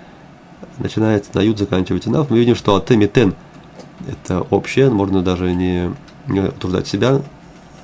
[0.79, 3.37] начинается на ют, заканчивается на Мы видим, что атем и тен
[4.09, 5.95] это общее, можно даже не,
[6.27, 7.23] не утруждать себя,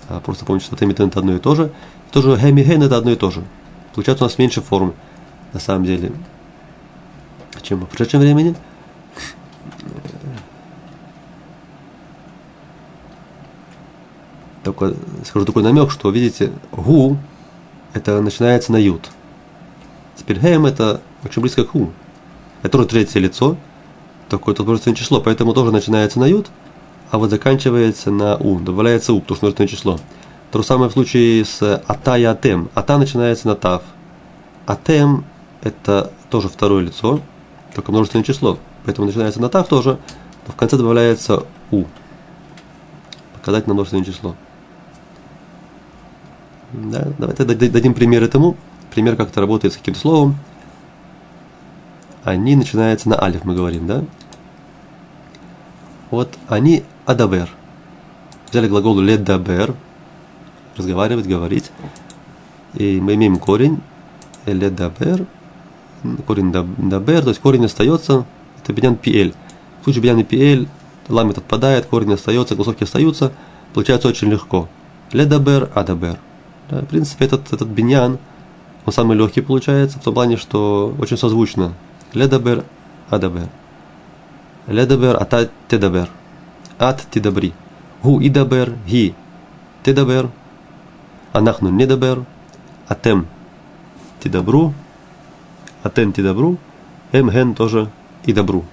[0.08, 1.70] а просто помнить, что атем и тен это одно и то же.
[2.08, 3.44] И тоже гем и ген это одно и то же.
[3.94, 4.92] Получается у нас меньше форм,
[5.52, 6.10] на самом деле,
[7.62, 8.56] чем в прошедшем времени.
[14.64, 14.94] Только
[15.26, 17.16] скажу такой намек, что видите, гу
[17.94, 19.10] это начинается на ют.
[20.16, 21.90] Теперь хем это очень близко к ху.
[22.62, 23.56] Это тоже третье лицо,
[24.28, 26.48] такое-то множественное число, поэтому тоже начинается на ют,
[27.10, 29.98] а вот заканчивается на у, добавляется у, потому что множественное число.
[30.52, 32.68] То же самое в случае с ата и атем.
[32.74, 33.82] Ата начинается на тав.
[34.66, 35.24] Атем
[35.62, 37.20] это тоже второе лицо,
[37.74, 38.58] только множественное число.
[38.84, 39.98] Поэтому начинается на тав тоже,
[40.46, 41.84] но в конце добавляется у.
[43.34, 44.36] Показать на множественное число.
[46.72, 48.56] Да, давайте дадим пример этому.
[48.94, 50.36] Пример, как это работает с каким-то словом.
[52.24, 54.04] Они начинаются на алиф, мы говорим, да?
[56.10, 57.48] Вот они адабер.
[58.50, 59.74] Взяли глагол ледабер,
[60.76, 61.70] разговаривать, говорить.
[62.74, 63.80] И мы имеем корень
[64.46, 65.26] ледабер,
[66.26, 68.24] корень דבר, то есть корень остается,
[68.62, 69.34] это биньян פיעל.
[69.80, 70.68] В случае биньян פיעל,
[71.08, 73.32] ламед отпадает, корень остается, голосовки остаются,
[73.74, 74.68] получается очень легко.
[75.12, 76.18] לדבר, אדבר.
[76.72, 78.18] Да, в принципе, этот, этот биньян,
[78.86, 81.74] он самый легкий получается, в том плане, что очень созвучно.
[82.14, 82.64] Ледабер,
[83.10, 83.48] адабер.
[84.66, 86.08] לדבר, אתה תדבר.
[86.78, 87.52] את תדברי.
[88.02, 89.14] הוא ידבר, היא
[89.82, 90.30] תדבר.
[91.34, 92.24] אנחנו נדבר.
[92.88, 93.26] אתם
[94.20, 94.72] תדברו.
[95.82, 96.56] אתן תדברו.
[97.12, 97.90] הם הן тоже
[98.24, 98.64] ידברו.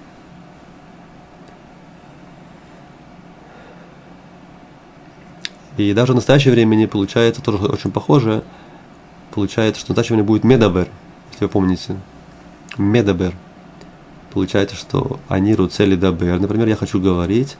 [5.80, 8.44] И даже в настоящее время не получается тоже очень похоже.
[9.30, 10.88] Получается, что в настоящее время будет מדבר,
[11.32, 11.96] если вы помните.
[12.76, 13.34] מדבר.
[14.30, 16.38] Получается, что אני רוצה לדבר.
[16.38, 17.56] Например, я хочу говорить,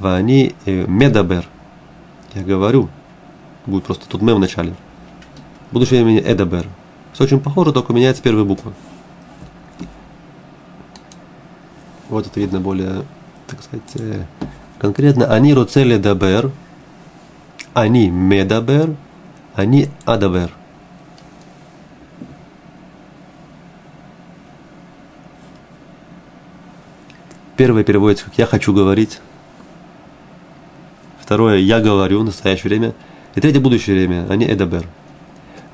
[0.00, 1.46] אני э, מדבר.
[2.34, 2.88] Я говорю.
[3.64, 4.74] Будет просто тут мем в начале.
[5.70, 6.66] В будущем времени אדבר.
[7.12, 8.72] Все очень похоже, только меняется первая буква.
[12.08, 13.04] Вот это видно более,
[13.46, 14.24] так сказать, э,
[14.80, 15.26] конкретно.
[15.32, 16.50] אני רוצה לדבר.
[17.74, 18.96] אני מדבר,
[19.54, 20.50] אני אדבר.
[27.56, 29.20] Первое переводится как «я хочу говорить».
[31.18, 32.94] Второе «я говорю» в настоящее время.
[33.34, 34.26] И третье будущее время.
[34.28, 34.86] Они эдабер.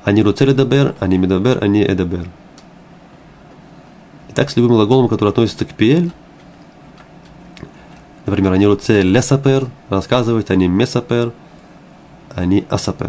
[0.05, 2.27] Они руцель эдабер, они медабер, они эдабер.
[4.29, 6.11] Итак, с любым глаголом, который относится к пиэль,
[8.25, 11.33] например, они руцель лесапер, рассказывать, они месапер–
[12.36, 13.08] אני אספר.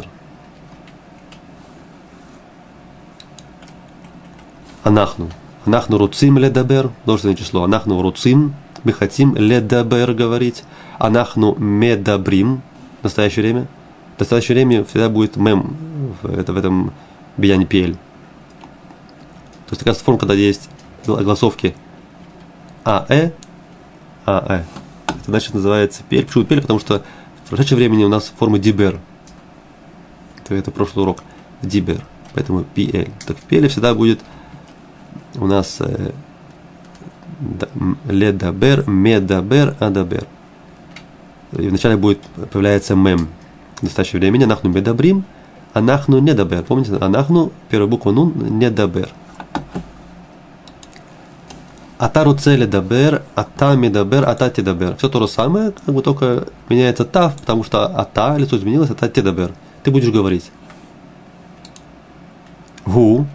[4.85, 5.27] אנחנו,
[5.67, 10.63] אנחנו רוצים לדבר, множественное число, אנחנו רוצים, мы хотим ледабер говорить,
[11.01, 12.61] אנחנו медабрим,
[13.01, 13.67] в настоящее время.
[14.15, 15.75] В настоящее время всегда будет мем
[16.21, 16.93] в, это, в этом
[17.35, 17.93] бияне пель.
[17.93, 20.69] То есть такая форма, когда есть
[21.07, 21.75] голосовки
[22.83, 23.31] АЭ,
[24.25, 24.63] АЭ.
[25.07, 26.25] Это значит называется пель.
[26.25, 26.61] Почему пель?
[26.61, 27.03] Потому что
[27.43, 29.08] в прошедшее времени у нас форма дибер –
[30.58, 31.22] это, прошлый урок,
[31.62, 33.10] דיבר, поэтому פיעל.
[33.26, 34.20] Так в פיעל всегда будет
[35.36, 36.10] у нас э,
[38.08, 40.26] לדבר, מדבר, אדבר.
[41.52, 42.20] И вначале будет
[42.52, 43.28] появляется мем.
[43.76, 45.24] В настоящее время אנחנו מדברים,
[45.72, 46.62] אנחנו נדבר.
[46.62, 49.08] Помните, אנחנו, первая буква нун, נדבר.
[51.98, 54.96] אתה רוצה לדבר, אתה מדבר, אתה תדבר.
[54.96, 59.08] Все то же самое, как бы только меняется тав, потому что אתה, лицо изменилось, אתה
[59.08, 60.50] תדבר ты будешь говорить.
[62.84, 63.26] הוא, הוא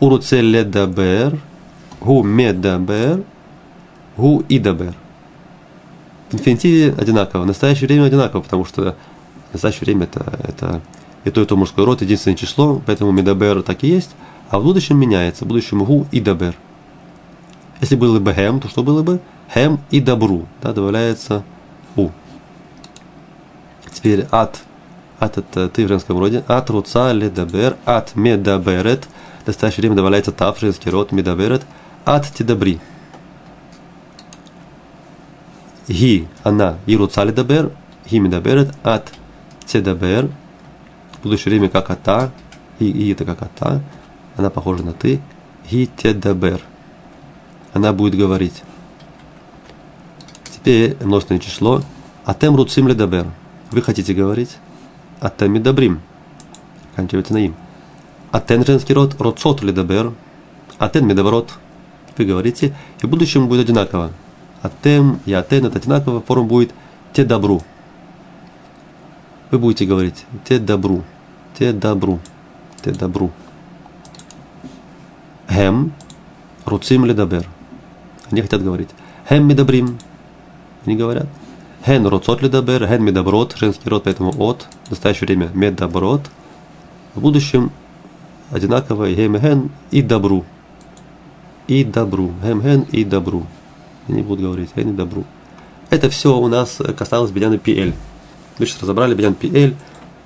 [0.00, 1.38] רוצה לדבר,
[2.00, 3.24] הוא מדבר,
[4.16, 4.94] הוא ידבר.
[6.30, 8.96] В инфинитиве одинаково, в настоящее время одинаково, потому что
[9.50, 10.80] в настоящее время это, это
[11.24, 14.10] и то, и то мужской род, единственное число, поэтому מדבר так и есть,
[14.50, 16.54] а в будущем меняется, в будущем הוא ידבר.
[17.80, 19.20] Если было бы הם, то что было бы?
[19.52, 21.44] הם ידברו, да, добавляется
[21.96, 22.10] у.
[23.92, 24.63] Теперь את
[25.24, 29.08] את это ты в женском роде, את רוצה לדבר, את מדברת,
[29.44, 31.62] в настоящее время добавляется тав, женский род, מדברת,
[32.04, 32.80] את תדברי.
[35.88, 37.72] היא, она, היא רוצה לדבר,
[38.08, 39.12] היא מדברת, את
[39.66, 40.30] תדבר,
[41.18, 42.30] в будущее время как אתה,
[42.78, 43.82] и, и это как אתה,
[44.36, 45.20] она похожа на ты,
[45.70, 46.60] היא תדבר.
[47.72, 48.62] Она будет говорить.
[50.44, 51.82] Теперь множественное число.
[52.24, 53.26] Атем руцим ледабер.
[53.70, 54.56] Вы хотите говорить?
[57.30, 57.54] На им.
[58.30, 60.12] Атен женский род, роцот ледабер,
[60.78, 61.52] атен медоборот.
[62.16, 64.10] Вы говорите, и в будущем будет одинаково.
[64.62, 66.72] Атем и атен это одинаково, форма будет
[67.12, 67.62] те добру.
[69.50, 71.04] Вы будете говорить те добру,
[71.56, 72.18] те добру,
[72.82, 73.30] те добру.
[75.48, 75.92] Хем,
[76.64, 77.46] руцим ледабер.
[78.30, 78.90] Они хотят говорить.
[79.28, 79.98] Хем медабрим.
[80.84, 81.26] Они говорят.
[81.84, 86.22] Хен роцот ледабер, хен медоброт, женский род, поэтому от, в настоящее время медоброт.
[87.14, 87.72] В будущем
[88.50, 90.46] одинаково хем хен и добру.
[91.68, 92.32] И добру.
[92.42, 93.46] Хем хен и добру.
[94.08, 95.24] Они будут говорить хен и добру.
[95.90, 97.92] Это все у нас касалось Беняна Пиэль.
[98.58, 99.76] Мы сейчас разобрали Бенян Пиэль.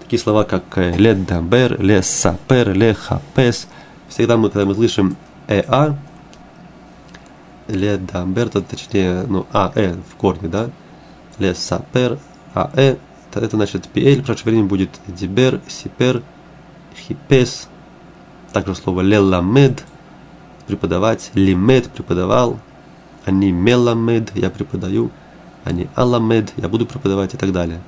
[0.01, 3.66] Такие слова, как лед дамбер, лес сапер, лехапес.
[4.09, 5.16] Всегда мы, когда мы слышим
[5.49, 5.97] эа,
[7.66, 10.71] лед дамбер, то точнее, ну, а, э в корне, да,
[11.38, 12.18] лесапер,
[12.55, 12.96] а э,
[13.35, 16.22] это, значит пиэль, в прошедшее время будет дибер, сипер,
[16.96, 17.68] хипес,
[18.53, 19.85] также слово леламед,
[20.66, 22.59] преподавать, лимед, преподавал,
[23.24, 25.11] они меламед, я преподаю,
[25.64, 27.81] они аламед, я буду преподавать и так далее.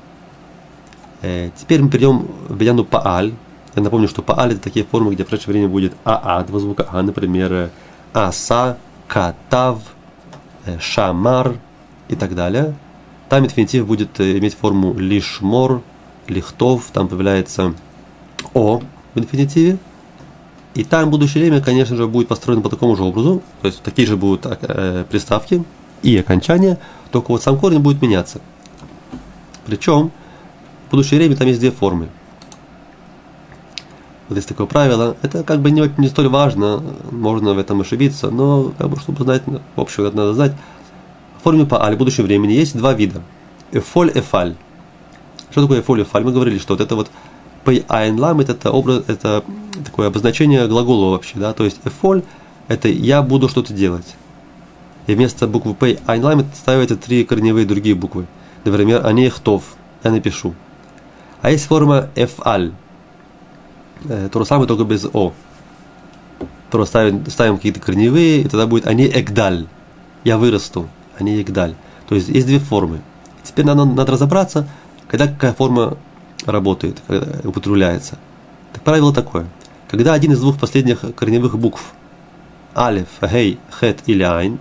[1.23, 3.33] Э, теперь мы перейдем в Бияну Пааль.
[3.75, 6.89] Я напомню, что Пааль это такие формы, где в прошедшее время будет Аа, два звука
[6.91, 7.71] А, например,
[8.13, 9.79] Аса, Катав,
[10.67, 11.55] э, Шамар
[12.09, 12.75] и так далее.
[13.31, 15.83] Там инфинитив будет э, иметь форму лишмор,
[16.27, 17.75] лихтов, там появляется
[18.55, 18.83] о
[19.15, 19.79] в инфинитиве.
[20.75, 24.07] И там будущее время, конечно же, будет построено по такому же образу, то есть такие
[24.07, 25.65] же будут э, приставки
[26.03, 26.79] и окончания,
[27.13, 28.41] только вот сам корень будет меняться.
[29.65, 30.11] Причем
[30.89, 32.09] в будущее время там есть две формы.
[34.29, 35.17] Вот есть такое правило.
[35.23, 39.23] Это как бы не, не столь важно, можно в этом ошибиться, но как бы, чтобы
[39.23, 40.53] знать, в общем, это надо знать.
[41.41, 43.23] В форме пааль будущем времени есть два вида.
[43.73, 44.57] Эфоль, эфаль.
[45.51, 46.23] Что такое эфоль, эфаль?
[46.23, 47.11] Мы говорили, что вот это вот
[47.65, 49.43] пей айн лам это образ, это
[49.83, 52.25] такое обозначение глагола вообще, да, то есть эфоль
[52.69, 54.17] это я буду что-то делать.
[55.07, 58.27] И вместо буквы пей айн лам ставите три корневые другие буквы.
[58.67, 59.63] Например, они хтов,
[60.05, 60.55] я напишу.
[61.41, 62.73] А есть форма эфаль,
[64.05, 65.33] э, то же самое, только без о.
[66.71, 69.69] Просто ставим, ставим какие-то корневые, и тогда будет они эгдаль,
[70.23, 70.87] я вырасту
[71.21, 71.75] а не ягдаль.
[72.09, 73.01] То есть есть две формы.
[73.43, 74.67] Теперь надо, надо разобраться,
[75.09, 75.97] когда какая форма
[76.47, 77.03] работает,
[77.45, 78.19] употребляется.
[78.73, 79.47] Так правило такое.
[79.89, 81.93] Когда один из двух последних корневых букв
[82.77, 84.59] алиф, гей, хет или айн,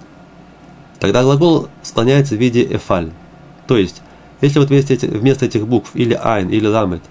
[0.99, 3.11] тогда глагол склоняется в виде эфаль.
[3.67, 4.01] То есть,
[4.41, 7.01] если вот вместо, вместо этих букв или айн, или ламет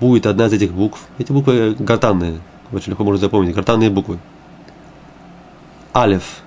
[0.00, 2.40] будет одна из этих букв, эти буквы гортанные,
[2.72, 4.18] очень легко можно запомнить, гортанные буквы.
[5.94, 6.40] Алиф,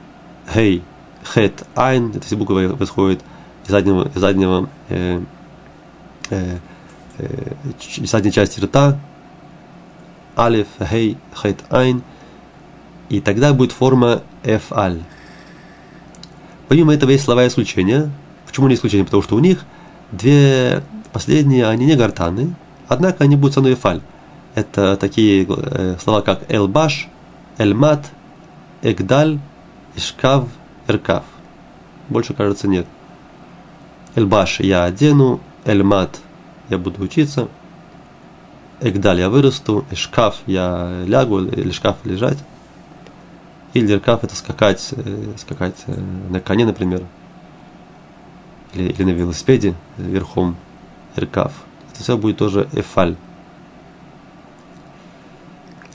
[0.55, 0.81] гей,
[1.23, 3.21] хет, айн, это все буквы восходят
[3.65, 5.21] из заднего, из заднего э,
[6.29, 6.57] э,
[7.17, 7.53] э,
[8.03, 8.99] задней части рта,
[10.37, 12.03] алиф, хей, хет, айн,
[13.09, 15.01] и тогда будет форма эф-аль.
[16.67, 18.09] Помимо этого есть слова исключения.
[18.47, 19.05] Почему не исключение?
[19.05, 19.65] Потому что у них
[20.11, 22.55] две последние, они не гортаны,
[22.87, 24.01] однако они будут со эфаль.
[24.55, 27.07] Это такие э, слова, как элбаш,
[27.57, 28.05] эльмат,
[28.81, 29.39] эгдаль,
[29.95, 30.47] ишкав,
[30.87, 31.23] Эркав.
[32.09, 32.85] Больше, кажется, нет.
[34.15, 36.19] Эльбаш я одену, Эльмат
[36.69, 37.47] я буду учиться,
[38.79, 42.37] Эгдаль я вырасту, Эшкаф я лягу, или шкаф лежать.
[43.73, 47.03] Или Эркаф это скакать, э, скакать э, на коне, например.
[48.73, 50.57] Или, или на велосипеде верхом.
[51.15, 51.53] Эркаф.
[51.91, 53.15] Это все будет тоже Эфаль.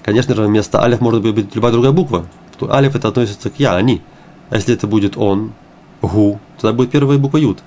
[0.02, 2.26] Конечно же, вместо алиф может быть любая другая буква.
[2.62, 4.02] Алиф это относится к я, они.
[4.50, 5.52] А если это будет он,
[6.02, 7.58] гу, тогда будет первая буква ют.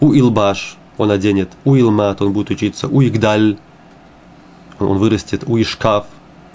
[0.00, 3.58] У илбаш он оденет, у илмат он будет учиться, у игдаль
[4.78, 6.06] он вырастет, у ишкаф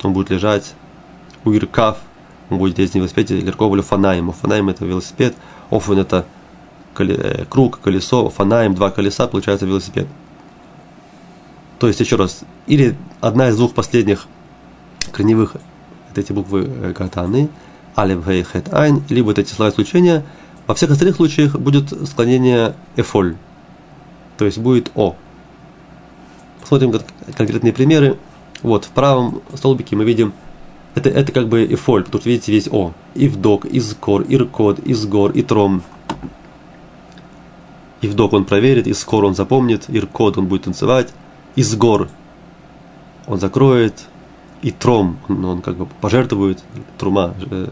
[0.03, 0.73] он будет лежать,
[1.43, 1.97] у иркаф
[2.49, 4.31] он будет ездить на велосипеде, лерковали фанаем.
[4.31, 5.35] Фанаем это велосипед,
[5.71, 6.25] офен это
[6.97, 10.07] э, круг, колесо, фанаем, два колеса, получается велосипед.
[11.79, 14.27] То есть, еще раз, или одна из двух последних
[15.11, 15.55] корневых,
[16.11, 16.93] это эти буквы э,
[17.97, 20.23] алиф, гей, хет, айн, либо эти слова исключения.
[20.67, 23.35] Во всех остальных случаях будет склонение эфоль,
[24.37, 25.15] то есть будет о.
[26.61, 26.93] Посмотрим
[27.35, 28.17] конкретные примеры.
[28.63, 30.33] Вот, в правом столбике мы видим,
[30.95, 32.93] это, это как бы эфоль, что видите весь о.
[33.13, 35.83] Ивдок, изкор, иркод, изгор, итром.
[38.01, 41.09] Ивдок он проверит, искор он запомнит, иркод он будет танцевать,
[41.55, 42.09] изгор
[43.27, 44.05] он закроет,
[44.61, 46.63] и тром, он, он как бы пожертвует,
[46.97, 47.67] трума, э,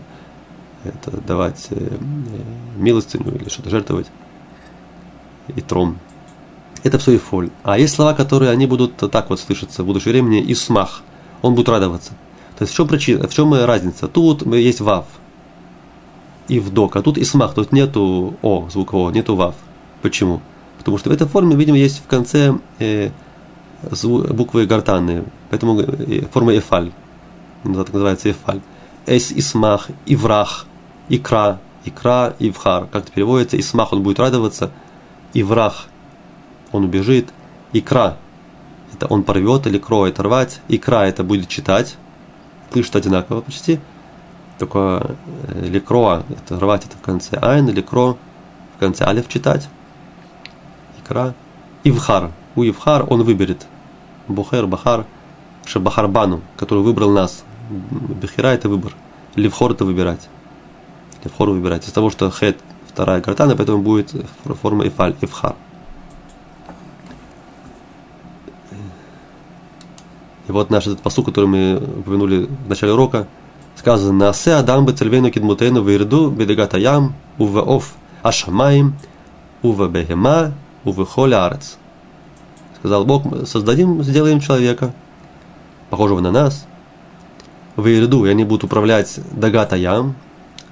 [0.84, 1.98] это давать э, э,
[2.78, 4.08] милостыню или что-то жертвовать,
[5.56, 5.98] и тром.
[6.84, 7.50] Это все и фоль.
[7.64, 11.02] А есть слова, которые они будут так вот слышаться в будущем времени, и смах.
[11.42, 12.12] Он будет радоваться.
[12.58, 14.08] То есть в чем причина, в чем разница?
[14.08, 15.06] Тут есть вав
[16.48, 19.56] и вдок, а тут и смах, тут нету о звукового, нету вав.
[20.02, 20.42] Почему?
[20.78, 23.10] Потому что в этой форме, видимо, есть в конце э,
[23.82, 26.92] буквы гортанные, поэтому э, форма эфаль,
[27.64, 28.62] так называется эфаль.
[29.06, 30.66] Эс исмах, иврах,
[31.10, 32.88] икра, икра, ивхар.
[32.88, 33.60] Как это переводится?
[33.60, 34.72] Исмах, он будет радоваться,
[35.34, 35.86] иврах,
[36.72, 37.30] он убежит,
[37.72, 38.18] икра,
[38.94, 41.98] это он порвет или кро это рвать, икра это будет читать,
[42.72, 43.80] слышат одинаково почти,
[44.60, 45.16] только
[45.48, 48.18] э, ликро, это рвать это в конце айн, ликро
[48.76, 49.68] в конце алиф читать,
[51.00, 51.34] икра,
[51.84, 53.66] ивхар, у ивхар он выберет,
[54.28, 55.06] бухер, бахар,
[55.66, 58.94] шабахарбану, который выбрал нас, бихира это выбор,
[59.36, 60.30] ливхор это выбирать,
[61.24, 62.58] ливхор выбирать, из того, что хет
[62.88, 64.12] вторая картана, поэтому будет
[64.62, 65.56] форма ифаль, ифхар.
[70.48, 73.28] И вот наш этот посуд, который мы упомянули в начале урока,
[73.76, 78.96] сказано «Насе Адам бецельвейну кидмутейну вирду бедегата ям уве оф ашамаим
[79.62, 80.54] уве бехема
[80.84, 81.78] уве холя арец».
[82.80, 84.94] Сказал Бог, создадим, сделаем человека,
[85.90, 86.68] похожего на нас,
[87.78, 90.16] вирду, и они будут управлять дагата ям.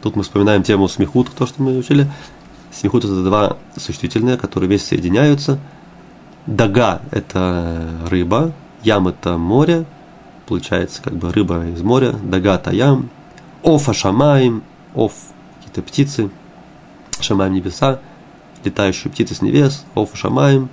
[0.01, 2.07] Тут мы вспоминаем тему смехут, то, что мы учили.
[2.71, 5.59] Смехут– это два существительные, которые вместе соединяются.
[6.47, 9.85] Дага– это рыба, Ям это море,
[10.47, 13.09] получается как бы рыба из моря, дагата ям,
[13.61, 14.63] офа шамаем,
[14.95, 15.13] оф
[15.57, 16.31] какие-то птицы,
[17.19, 17.99] шамаем небеса,
[18.63, 20.69] летающие птицы с небес, офа шамаем,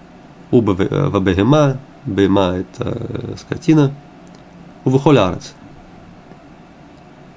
[0.51, 1.76] уба вабегема,
[2.07, 3.93] бема это скотина,
[4.85, 5.53] увыхолярец.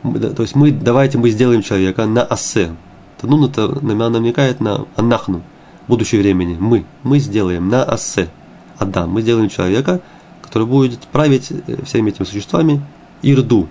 [0.04, 2.76] То есть мы, давайте мы сделаем человека на асе.
[3.20, 5.44] Танун это намекает на анахну,
[5.88, 6.58] будущее времени.
[6.60, 8.30] Мы, мы сделаем на асе.
[8.80, 10.02] Адам, мы сделаем человека,
[10.42, 12.82] который будет править э, всеми этими существами,
[13.22, 13.68] Ирду.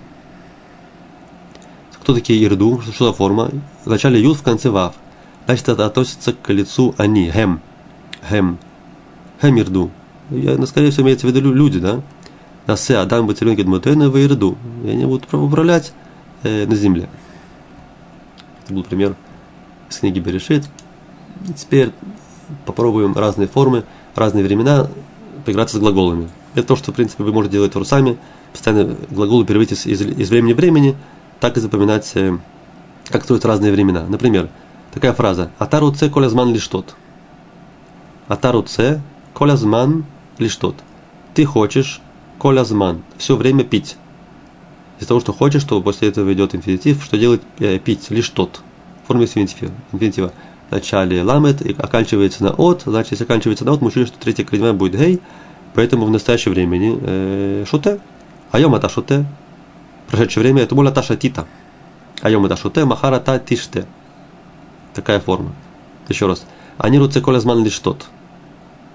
[2.01, 2.81] Кто такие Ирду?
[2.81, 3.51] Что за форма?
[3.85, 4.95] В начале Юд, в конце Вав.
[5.47, 7.61] Значит, это относится к лицу они, Хем.
[8.29, 8.59] Хем.
[9.43, 9.91] Хем Ирду.
[10.31, 12.03] Я, ну, скорее всего, имеется в виду люди, да?
[12.69, 14.57] Насе Адам Бацелен Гедмутена в Ирду.
[14.85, 15.93] И они будут управлять
[16.43, 17.09] э, на земле.
[18.65, 19.15] Это был пример
[19.89, 20.69] из книги Берешит.
[21.57, 21.93] Теперь
[22.67, 23.85] попробуем разные формы,
[24.15, 24.89] разные времена
[25.45, 26.29] поиграться с глаголами.
[26.55, 28.19] Это то, что, в принципе, вы можете делать русами,
[28.53, 30.97] постоянно глаголы переводить из, из, из времени в времени,
[31.39, 32.37] так и запоминать, э,
[33.09, 34.05] как строят разные времена.
[34.09, 34.49] Например,
[34.93, 36.95] такая фраза «Атару це колязман лишь тот».
[38.29, 39.01] «Атару це
[39.33, 40.05] колязман
[40.39, 40.75] лишь тот».
[41.35, 42.01] Ты хочешь
[42.39, 43.97] колязман, все время пить.
[45.01, 48.61] Из того, что хочешь, что после этого идет инфинитив, что делать э, пить, лишь тот.
[49.05, 49.73] В форме инфинитива.
[49.93, 50.33] инфинитива.
[50.69, 54.19] В начале ламет и оканчивается на от, значит, если оканчивается на от, мы учили, что
[54.19, 55.21] третья коренная будет гей,
[55.75, 58.01] Поэтому в настоящее времени э, шуте.
[58.51, 59.25] Айом это шуте.
[60.09, 61.47] Прошедшее время это моля таша тита.
[62.23, 63.87] Айом это шуте, махара та тиште.
[64.95, 65.53] Такая форма.
[66.09, 66.45] Еще раз.
[66.77, 68.07] Они руце колязман лишь тот.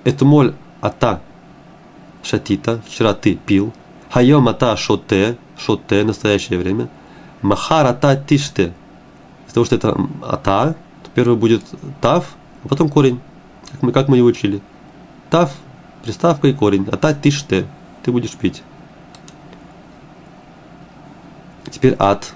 [0.04, 1.22] Это моль ата
[2.24, 2.82] шатита.
[2.88, 3.74] Вчера ты пил.
[4.10, 5.38] Хайом ата шоте.
[5.58, 6.04] Шоте.
[6.04, 6.90] Настоящее время.
[7.42, 8.74] Махара та тиште.
[9.48, 11.64] Из того, что это ата, то первый будет
[12.02, 13.20] тав, а потом корень.
[13.72, 14.62] Как мы, как мы его учили.
[15.30, 15.52] Тав
[16.04, 16.88] приставка и корень.
[16.92, 17.66] А та тиште.
[18.04, 18.64] Ты будешь пить.
[21.72, 22.34] Теперь ад.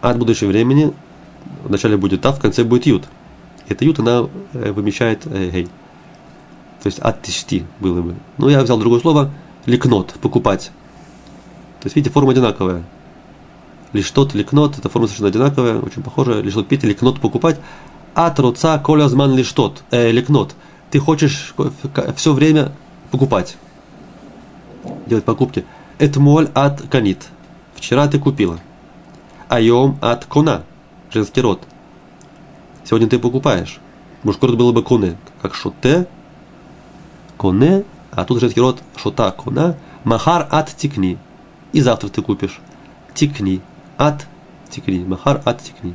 [0.00, 0.92] Ад будущего времени.
[1.64, 3.04] Вначале будет тав, в конце будет ют.
[3.68, 5.64] Это ют, она э, вымещает э, гей.
[6.82, 8.16] То есть ад тишти было бы.
[8.38, 9.30] Ну, я взял другое слово.
[9.66, 10.14] Ликнот.
[10.20, 10.72] Покупать.
[11.82, 12.84] То есть, видите, форма одинаковая.
[13.92, 16.40] Лишь тот, ликнот, это форма совершенно одинаковая, очень похожая.
[16.40, 17.60] Лишь тот пить, ликнот покупать.
[18.14, 19.82] Ат руца колязман лишь тот.
[19.90, 20.54] Э, ликнот
[20.92, 21.54] ты хочешь
[22.16, 22.72] все время
[23.10, 23.56] покупать,
[25.06, 25.64] делать покупки.
[25.98, 27.28] Этмоль от канит.
[27.74, 28.60] Вчера ты купила.
[29.48, 30.64] Айом от кона.
[31.10, 31.62] Женский род.
[32.84, 33.80] Сегодня ты покупаешь.
[34.22, 35.16] Мужской род было бы коне.
[35.40, 36.06] Как шоте.
[37.38, 37.84] Коне.
[38.10, 39.78] А тут женский род шота кона.
[40.04, 41.18] Махар от тикни
[41.73, 42.59] И завтра ты купишь.
[43.13, 43.61] Тикни.
[43.97, 44.25] От
[44.69, 45.03] тикни.
[45.03, 45.93] Махар от тикни.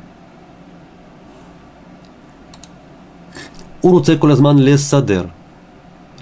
[3.81, 5.25] הוא רוצה כל הזמן לסדר.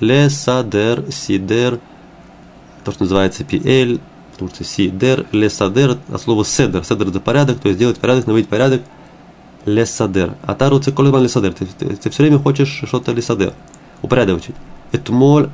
[0.01, 1.77] לסדר, סידר,
[2.83, 3.99] то, что называется PL,
[4.31, 6.83] потому что сидер, лесадер, от слова седер.
[6.83, 8.81] Седер это порядок, то есть делать порядок, наводить порядок.
[9.65, 10.35] Лесадер.
[10.43, 11.53] А тару циколиман лесадер.
[11.53, 13.53] Ты, ты, ты все время хочешь что-то лесадер.
[14.01, 14.55] Упорядочить.
[14.91, 15.49] Это моль,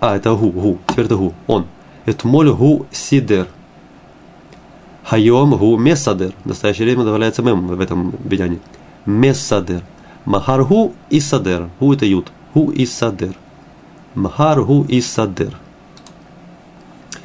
[0.00, 1.66] а, это гу, гу, теперь это гу, он.
[2.05, 3.47] это моль гу сидер.
[5.03, 6.33] Хайом гу месадер.
[6.43, 8.59] В настоящее время добавляется мем в этом бедяне.
[9.05, 9.83] Месадер.
[10.25, 11.69] Махар ху и садер.
[11.79, 12.31] Ху это ют.
[12.53, 13.35] Ху и садер.
[14.15, 15.57] Махар ху и садер.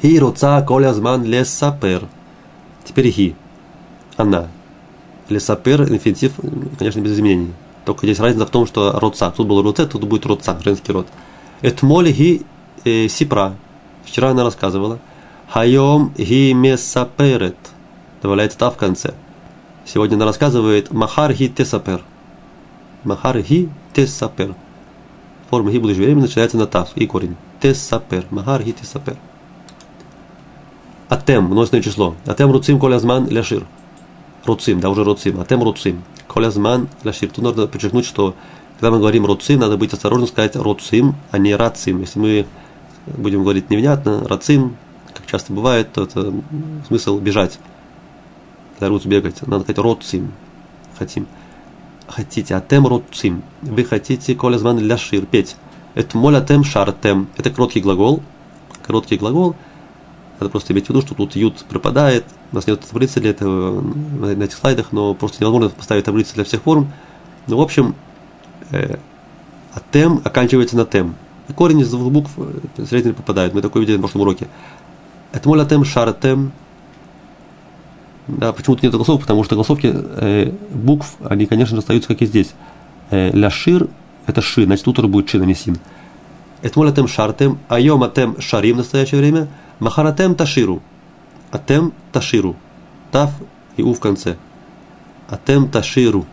[0.01, 2.07] Хи роца колязман лесапер.
[2.83, 3.35] Теперь хи.
[4.15, 4.47] Она.
[5.29, 6.33] Лесапер, инфинитив,
[6.77, 7.53] конечно, без изменений.
[7.85, 9.31] Только здесь разница в том, что роца.
[9.31, 11.07] Тут был роце, тут будет роца, женский род.
[11.61, 12.43] Этмоль ги
[12.85, 13.55] э, сипра.
[14.07, 14.99] Вчера она рассказывала.
[15.49, 17.57] Хайом ги месаперет.
[18.21, 19.13] Добавляется та в конце.
[19.85, 22.01] Сегодня она рассказывает Махар ги тесапер.
[23.03, 24.55] Махар ги тесапер.
[25.49, 27.35] Форма ги будущего времени начинается на тав и корень.
[27.61, 28.25] Тесапер.
[28.31, 29.17] Махар ги тесапер.
[31.09, 32.15] Атем, множественное число.
[32.25, 33.65] Атем руцим колязман ляшир.
[34.45, 35.39] Руцим, да, уже руцим.
[35.39, 36.03] Атем руцим.
[36.27, 37.29] Колязман ляшир.
[37.29, 38.35] Тут нужно подчеркнуть, что
[38.79, 42.01] когда мы говорим роцим, надо быть осторожным сказать роцим, а не рацим.
[42.01, 42.45] Если мы
[43.15, 44.77] будем говорить невнятно, рацим,
[45.13, 46.33] как часто бывает, то это
[46.87, 47.59] смысл бежать.
[48.79, 50.31] Руц бегать, надо сказать роцим,
[50.97, 51.27] хотим.
[52.07, 53.43] Хотите, атем роцим.
[53.61, 55.57] Вы хотите колязман ляшир, петь.
[55.93, 57.27] Это молятем шартем.
[57.37, 58.23] Это короткий глагол.
[58.85, 59.55] Короткий глагол.
[60.39, 62.23] Надо просто иметь в виду, что тут ют пропадает.
[62.51, 66.43] У нас нет таблицы для этого на этих слайдах, но просто невозможно поставить таблицы для
[66.43, 66.91] всех форм.
[67.47, 67.95] Ну, в общем,
[68.71, 68.97] э,
[69.73, 71.15] а тем оканчивается на тем.
[71.55, 73.53] Корень из двух букв э, зрители попадают.
[73.53, 74.47] Мы такое видели в прошлом уроке.
[75.31, 76.51] Это моля тем, шар тем.
[78.27, 82.25] Да, почему-то нет голосов, потому что голосовки э, букв, они, конечно же, остаются, как и
[82.25, 82.53] здесь.
[83.09, 83.87] Э, ля шир–
[84.25, 85.77] это ши, значит, уже будет ши нанесен.
[86.61, 89.47] Это моля тем, шар тем, а йом атем шарим в настоящее время,
[89.79, 90.81] махаратем таширу.
[91.51, 92.55] Атем таширу.
[93.11, 93.31] Тав
[93.77, 94.35] и у в конце.
[95.29, 96.25] Атем таширу.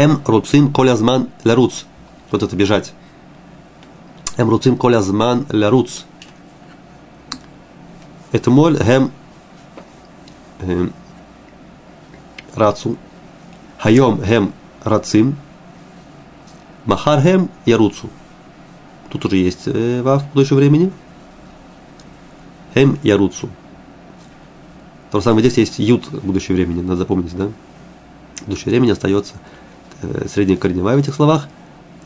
[0.00, 1.84] Хем руцим колязман ляруц.
[2.30, 2.94] Вот это бежать.
[4.34, 6.04] Хем руцим колязман ляруц.
[8.32, 9.10] Это моль хем
[12.54, 12.96] рацу.
[13.76, 15.36] Хайом хем рацим.
[16.86, 18.08] Махар хем яруцу.
[19.10, 20.90] Тут уже есть э, вав в будущем времени.
[22.72, 23.50] Хем яруцу.
[25.10, 27.50] То же самое здесь есть ют в будущем времени, надо запомнить, да?
[28.36, 29.34] В будущем времени остается
[30.02, 31.48] э, среднекорневая в этих словах.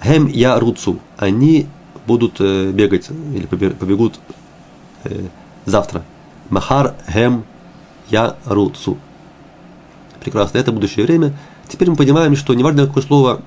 [0.03, 0.99] Хем я руцу.
[1.16, 1.66] Они
[2.07, 4.20] будут э, бегать или побегут
[5.05, 5.26] э,
[5.64, 6.03] завтра.
[6.51, 7.45] Махар хем
[8.11, 8.99] я руцу.
[10.20, 11.32] Прекрасно, это будущее время.
[11.68, 13.42] Теперь мы понимаем, что неважно, какое слово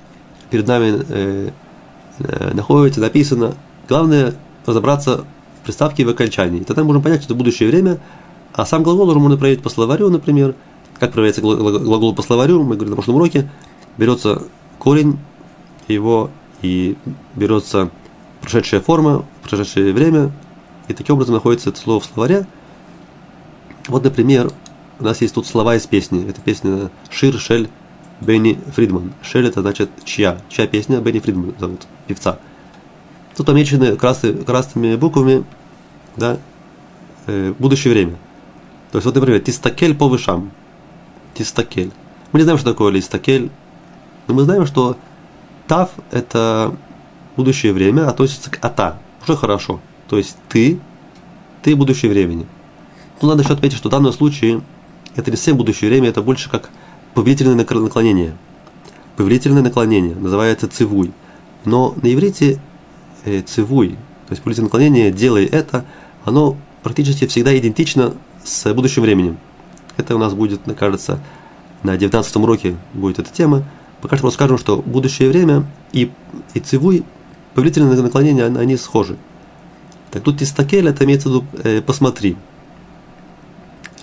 [0.49, 1.51] перед нами
[2.53, 3.53] находится, написано,
[3.87, 4.33] главное
[4.65, 5.25] разобраться
[5.61, 6.63] в приставке и в окончании.
[6.63, 7.99] Тогда мы можем понять, что это будущее время,
[8.53, 10.55] а сам глагол уже можно проверить по словарю, например.
[10.99, 13.49] Как проверяется глагол по словарю, мы говорили на прошлом уроке,
[13.97, 14.43] берется
[14.79, 15.17] корень
[15.87, 16.29] его
[16.61, 16.97] и
[17.35, 17.91] берется
[18.41, 20.31] прошедшая форма, прошедшее время,
[20.87, 22.47] и таким образом находится это слово в словаре.
[23.87, 24.51] Вот, например,
[24.99, 26.27] у нас есть тут слова из песни.
[26.27, 27.69] Это песня Шир Шель
[28.21, 29.13] Бенни Фридман.
[29.21, 30.39] Шель это значит чья.
[30.49, 30.99] Чья песня?
[30.99, 32.39] Бенни Фридман зовут, певца.
[33.35, 35.45] Тут помечены красными, красными буквами
[36.15, 36.39] да,
[37.27, 38.17] э, будущее время.
[38.91, 40.51] То есть, вот, например, тистакель по вышам.
[41.35, 41.91] Тистакель.
[42.31, 43.51] Мы не знаем, что такое листакель,
[44.27, 44.97] но мы знаем, что
[45.67, 46.75] тав– это
[47.35, 48.99] будущее время, относится к ата.
[49.23, 49.79] Уже хорошо.
[50.09, 50.79] То есть ты,
[51.61, 52.45] ты будущее времени.
[53.21, 54.61] Но надо еще отметить, что в данном случае
[55.15, 56.69] это не совсем будущее время, это больше как
[57.13, 58.35] повелительное наклонение.
[59.15, 61.11] Повелительное наклонение называется цивуй.
[61.65, 62.59] Но на иврите
[63.25, 65.85] э, цивуй, то есть повелительное наклонение «делай это»,
[66.23, 68.13] оно практически всегда идентично
[68.43, 69.37] с будущим временем.
[69.97, 71.19] Это у нас будет, мне кажется,
[71.83, 73.63] на 19 уроке будет эта тема.
[74.01, 76.11] Пока что просто скажем, что будущее время и,
[76.53, 77.03] и цивуй,
[77.53, 79.17] повелительные наклонения, они схожи.
[80.11, 82.37] Так тут тистакель, это имеется в виду э, «посмотри».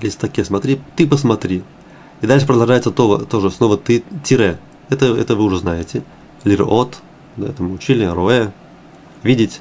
[0.01, 1.63] Листаке, смотри, ты посмотри.
[2.21, 4.59] И дальше продолжается то, тоже снова ты, тире.
[4.89, 6.03] Это, это вы уже знаете.
[6.43, 6.99] Лирот,
[7.37, 8.51] да, это мы учили, роэ,
[9.23, 9.61] видеть.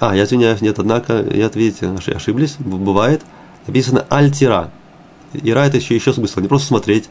[0.00, 3.22] А, я извиняюсь, нет, однако, я, видите, ошиблись, бывает.
[3.66, 4.70] Написано альтира.
[5.32, 7.08] Ира это еще, еще смысл, не просто смотреть,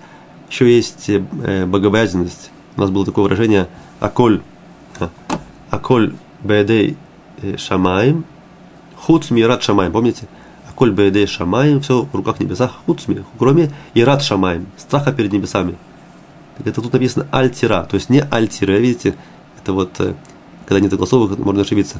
[0.49, 2.51] еще есть э, богобоязненность.
[2.75, 3.67] У нас было такое выражение
[3.99, 4.41] аколь,
[4.99, 5.09] а,
[5.69, 6.97] аколь бедей
[7.41, 8.25] э, шамаем,
[8.95, 10.27] худ мират шамаем, помните?
[10.69, 13.03] Аколь бедей шамаем, все в руках небесах, худ
[13.37, 15.75] кроме ират шамаем, страха перед небесами.
[16.57, 19.15] Так это тут написано альтира, то есть не альтира, видите,
[19.61, 20.13] это вот, э,
[20.65, 21.99] когда нет голосовых, можно ошибиться.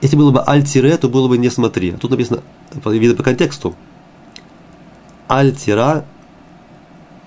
[0.00, 1.90] Если было бы аль-тире, то было бы не смотри.
[1.90, 2.42] А тут написано,
[2.86, 3.74] видно по контексту.
[5.28, 6.04] Аль-тира.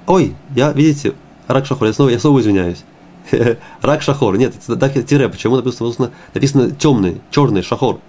[0.08, 1.14] Ой, я, видите,
[1.48, 1.88] рак шахор.
[1.88, 2.84] Я снова, я снова извиняюсь.
[3.82, 4.38] рак шахор.
[4.38, 5.30] Нет, это тире.
[5.30, 8.00] Почему написано, написано темный, черный шахор.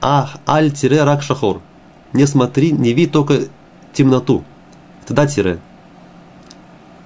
[0.00, 1.60] Ах, аль-тире рак шахор.
[2.12, 3.40] Не смотри, не види только
[3.92, 4.44] темноту.
[5.04, 5.58] Это да тире.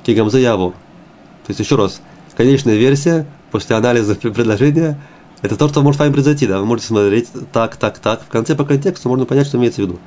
[0.04, 0.72] Кигамзе Явор.
[0.72, 2.00] То есть еще раз,
[2.36, 4.98] конечная версия после анализа предложения
[5.42, 6.46] это то, что может с вами произойти.
[6.46, 6.58] Да?
[6.58, 8.22] Вы можете смотреть так, так, так.
[8.22, 9.98] В конце по контексту можно понять, что имеется в виду.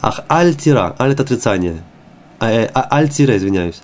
[0.00, 0.94] Ах, аль-тира.
[0.98, 1.82] Аль– это отрицание.
[2.38, 3.80] А, э, а, аль-тире, извиняюсь.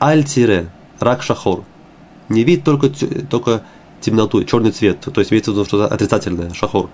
[0.00, 0.68] Аль-тире.
[1.00, 1.64] Рак шахор.
[2.28, 2.88] Не вид только,
[3.28, 3.62] только
[4.00, 5.00] темноту, черный цвет.
[5.00, 6.52] То есть имеется в виду что-то отрицательное.
[6.54, 6.90] Шахор.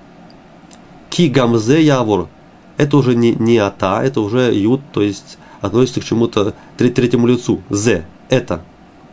[1.10, 2.28] Ки гамзе явор.
[2.76, 7.60] Это уже не, не ата, это уже ют, то есть относится к чему-то третьему лицу.
[7.70, 8.04] Зе.
[8.28, 8.62] Это.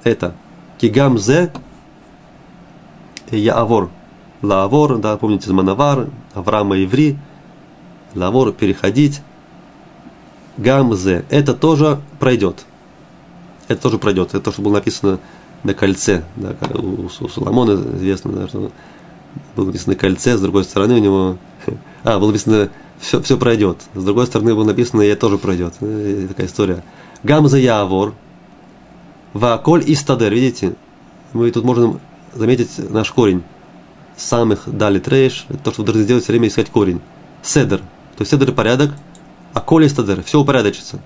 [0.03, 0.35] Это.
[0.77, 1.51] Кигам зе
[3.31, 3.89] Яавор.
[4.41, 7.17] Лаавор, да, помните, Манавар, Авраама Иври.
[8.13, 9.21] Лавор, переходить.
[10.57, 11.25] Гамзе.
[11.29, 12.65] Это тоже пройдет.
[13.67, 14.29] Это тоже пройдет.
[14.29, 15.19] Это то, что было написано
[15.63, 16.23] на кольце.
[16.35, 18.71] Да, у, у Соломона известно, да, что
[19.55, 21.37] было написано кольце, с другой стороны у него...
[22.03, 23.77] А, было написано все, все пройдет.
[23.95, 25.73] С другой стороны было написано, это тоже пройдет.
[25.81, 26.83] И такая история.
[27.23, 28.13] Гамза Яавор.
[29.33, 30.31] Ваколь Истадер.
[30.31, 30.75] Видите?
[31.33, 31.99] Мы тут можем
[32.33, 33.43] заметить наш корень.
[34.15, 37.01] Самых дали трейш, то, что вы должны сделать все время искать корень.
[37.41, 37.79] Седер.
[37.79, 38.91] То есть седер порядок,
[39.55, 40.99] а коли стадер, все упорядочится.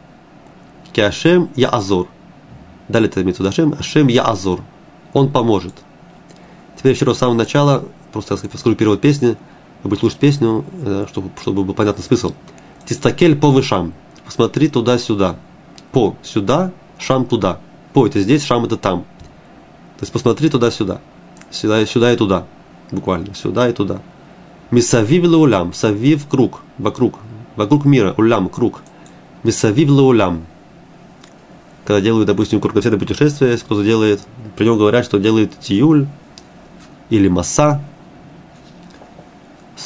[0.91, 2.07] Киашем я азор.
[2.89, 4.59] Дали это имеется Ашем, Ашем я азор.
[5.13, 5.73] Он поможет.
[6.77, 9.37] Теперь еще раз с самого начала, просто я скажу перевод песни,
[9.83, 12.33] вы будете слушать песню, э, чтобы, чтобы был понятный смысл.
[12.85, 13.93] Тистакель по вышам.
[14.25, 15.37] Посмотри туда-сюда.
[15.93, 17.59] По сюда, шам туда.
[17.93, 19.03] По это здесь, шам это там.
[19.97, 20.99] То есть посмотри туда-сюда
[21.51, 22.45] сюда, сюда и туда,
[22.91, 24.01] буквально, сюда и туда.
[24.71, 27.15] Мисавив улям, савив круг, вокруг,
[27.59, 28.81] вокруг мира, улям, круг.
[29.43, 30.45] Мисавив улям.
[31.83, 34.21] Когда делают, допустим, кругосветное путешествие, кто-то делает,
[34.55, 36.07] при нем говорят, что делает тиюль
[37.09, 37.81] или масса,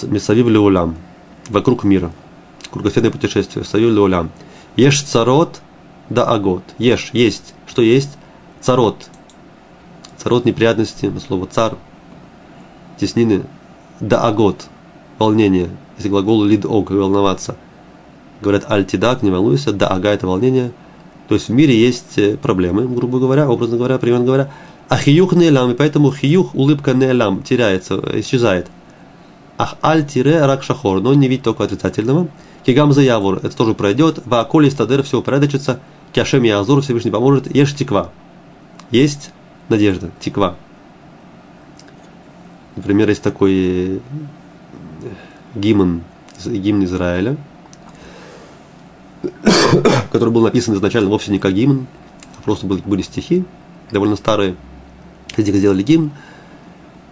[0.03, 0.95] Мисавив улям,
[1.49, 2.11] вокруг мира.
[2.71, 4.29] Кругосветное путешествие, савив улям.
[4.75, 5.59] Ешь царот
[6.09, 6.63] да агот.
[6.77, 7.55] Ешь, есть.
[7.65, 8.17] Что есть?
[8.61, 9.09] Царот,
[10.17, 11.75] Царот неприятности, слово цар,
[12.99, 13.43] теснины,
[13.99, 14.67] да агот,
[15.17, 17.55] волнение, если глагол лид ог, волноваться.
[18.41, 20.71] Говорят альтидак, не волнуйся, да ага это волнение.
[21.27, 24.51] То есть в мире есть э, проблемы, грубо говоря, образно говоря, примерно говоря.
[24.89, 28.67] А хиюх не лам, и поэтому хиюх, улыбка не лам, теряется, исчезает.
[29.57, 32.27] Ах аль тире рак шахор, но не видит только отрицательного.
[32.65, 34.19] Кигам заявур, это тоже пройдет.
[34.25, 35.79] Ва коли стадер, все упорядочится.
[36.11, 37.53] Кяшем язур, Всевышний поможет.
[37.53, 38.11] Ешь тиква.
[38.91, 39.31] Есть
[39.69, 40.55] надежда, тиква.
[42.75, 43.99] Например, есть такой э,
[45.55, 46.03] гимн,
[46.45, 47.37] гимн Израиля,
[50.11, 51.87] который был написан изначально вовсе не как гимн,
[52.37, 53.45] а просто были, были стихи,
[53.91, 54.55] довольно старые.
[55.37, 56.11] Из них сделали гимн,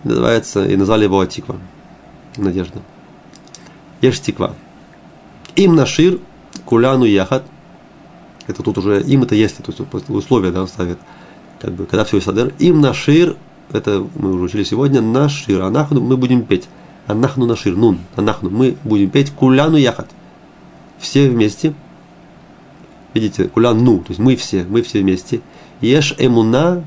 [0.04, 1.58] называется, и назвали его Атиква,
[2.38, 2.82] надежда.
[4.02, 4.56] Ешь тиква.
[5.56, 6.20] Им нашир
[6.66, 7.44] куляну яхат.
[8.48, 10.98] Это тут уже им это есть, то есть условия да, ставят
[11.62, 13.38] как бы, когда все садер, им нашир,
[13.72, 16.68] это мы уже учили сегодня, нашир, анахну, мы будем петь.
[17.12, 20.08] Анахну нашир, нун, анахну, мы будем петь куляну яхат.
[20.98, 21.74] Все вместе.
[23.14, 25.42] Видите, кулян ну, то есть мы все, мы все вместе.
[25.82, 26.86] Еш эмуна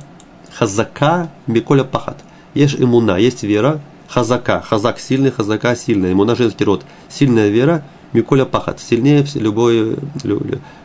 [0.54, 2.24] хазака миколя пахат.
[2.54, 6.86] Еш эмуна, есть вера, хазака, хазак сильный, хазака сильная, эмуна женский род.
[7.10, 9.98] Сильная вера, миколя пахат, сильнее любой,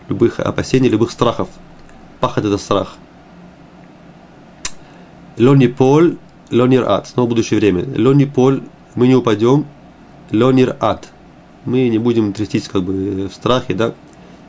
[0.10, 1.48] любых опасений, любых страхов.
[2.20, 2.96] Пахат это страх.
[5.38, 6.16] Лони пол,
[6.52, 7.08] лонир ад.
[7.08, 7.86] Снова будущее время.
[7.98, 8.60] Лони пол,
[9.00, 9.66] мы не упадем.
[10.32, 11.08] Лонир ад.
[11.64, 13.94] Мы не будем трястись как бы в страхе, да.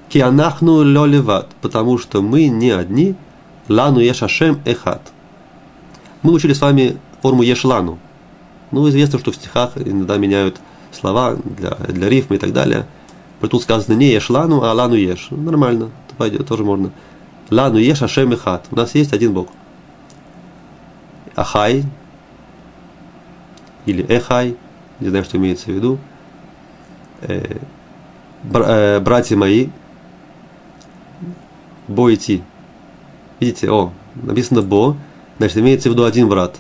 [0.09, 1.49] Кианахну лолеват.
[1.61, 3.15] Потому что мы не одни.
[3.69, 5.01] Лану ешашем эхат.
[6.23, 7.99] Мы учили с вами форму ешлану.
[8.73, 12.87] Ну, известно, что в стихах иногда меняют слова для, для рифмы и так далее.
[13.41, 15.29] Тут сказано не ешлану, а лану еш.
[15.31, 16.91] Нормально, пойдет, тоже можно.
[17.51, 18.67] Лану еш ашем эхат.
[18.73, 19.49] У нас есть один Бог.
[21.37, 21.85] Ахай
[23.87, 24.57] или Эхай,
[25.01, 25.99] не знаю, что имеется в виду,
[27.23, 27.59] э,
[28.53, 29.69] э, братья мои,
[31.89, 32.43] Бо идти.
[33.41, 34.97] Видите, о, написано Бо,
[35.39, 36.57] значит, имеется в виду один брат.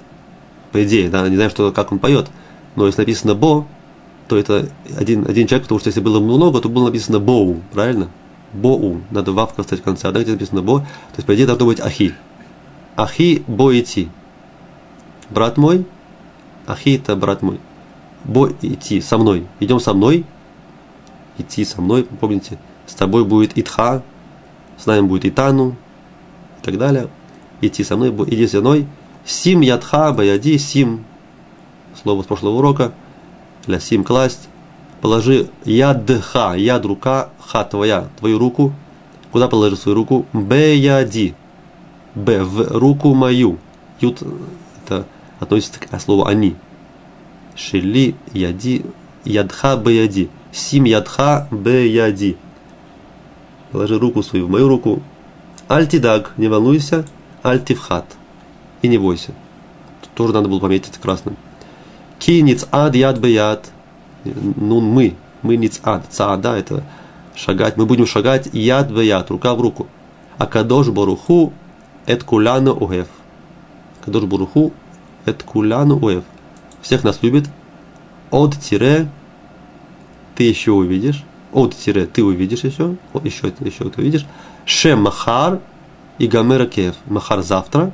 [0.73, 2.29] По идее, да, не знаю, что, как он поет,
[2.75, 3.67] но если написано Бо,
[4.29, 8.09] то это один, один человек, потому что если было много, то было написано Боу, правильно?
[8.53, 11.67] Боу, надо вавка встать в конце, а где написано Бо, то есть, по идее, должно
[11.67, 12.15] быть Ахи.
[12.97, 14.09] Ахи Бо идти
[15.31, 15.85] брат мой,
[16.73, 17.61] Ахита, брат мой,
[18.25, 20.25] бо идти со мной, идем со мной,
[21.39, 24.03] идти со мной, помните, с тобой будет Итха,
[24.77, 25.77] с нами будет Итану
[26.59, 27.09] и так далее.
[27.61, 28.87] Идти со мной, иди со мной.
[29.25, 31.05] Сим ядха, баяди, сим,
[32.03, 32.93] слово с прошлого урока,
[33.67, 34.49] для сим класть.
[35.01, 38.73] Положи ядха, яд рука, ха твоя, твою руку.
[39.31, 40.27] Куда положи свою руку?
[40.33, 41.35] Беяди,
[42.15, 42.43] Б.
[42.43, 43.59] В руку мою.
[44.01, 44.23] Ют
[44.85, 45.07] это
[45.41, 46.55] относится к слову они.
[47.57, 48.85] Шили яди
[49.25, 50.31] ядха б яди.
[50.53, 52.37] Сим ядха б яди.
[53.73, 55.03] Положи руку свою в мою руку.
[55.69, 57.05] Альтидаг, не волнуйся.
[57.43, 58.05] Альтивхат.
[58.83, 59.33] И не бойся.
[60.03, 61.37] Тут тоже надо было пометить красным.
[62.19, 63.71] Ки ад яд б яд.
[64.25, 65.15] Ну, мы.
[65.43, 66.05] Мы ниц ад.
[66.11, 66.85] Цаада это
[67.35, 67.77] шагать.
[67.77, 69.31] Мы будем шагать яд б яд.
[69.31, 69.87] Рука в руку.
[70.39, 71.53] А кадош баруху
[72.07, 73.09] эт куляну уэф.
[74.05, 74.73] Кадош баруху
[75.27, 76.25] эт куляну уэф.
[76.83, 77.49] Всех нас любит.
[78.31, 79.09] От тире
[80.37, 84.27] ты еще увидишь от тире ты увидишь еще, еще, еще ты увидишь,
[84.65, 85.61] ше махар
[86.19, 86.95] и гамера кеев.
[87.07, 87.93] Махар завтра,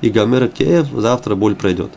[0.00, 1.92] и гамера кеев завтра боль пройдет.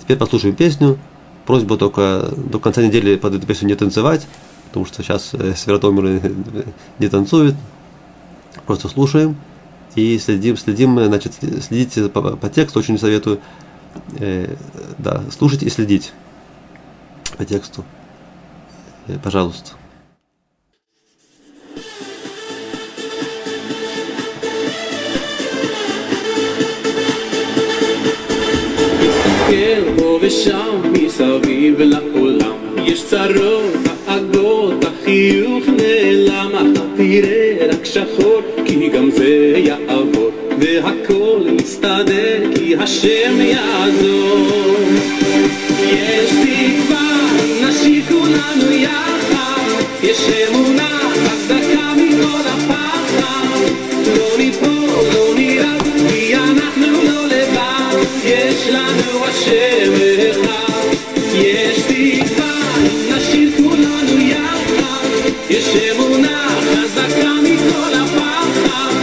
[0.00, 0.98] Теперь послушаем песню.
[1.46, 4.26] Просьба только до конца недели под эту песню не танцевать,
[4.68, 6.32] потому что сейчас э, Сверотомир
[6.98, 7.54] не танцует.
[8.66, 9.36] Просто слушаем
[9.95, 13.39] и следим, следим, значит, следите по, по тексту, очень советую.
[14.19, 14.55] Э,
[14.97, 16.13] да, слушать и следить
[17.37, 17.85] по тексту.
[19.23, 19.71] Пожалуйста.
[30.25, 33.72] ושם מסביב לעולם יש צרות,
[34.06, 43.40] דאגות, החיוך נעלם, אתה תראה רק שחור, כי גם זה יעבור, והכל יסתדר, כי השם
[43.40, 44.76] יעזור.
[45.92, 47.10] יש תקווה
[47.68, 50.99] נשאיר כולנו יחד, יש אמונה
[65.50, 68.94] יש אמונה חזקה מכל הפחד,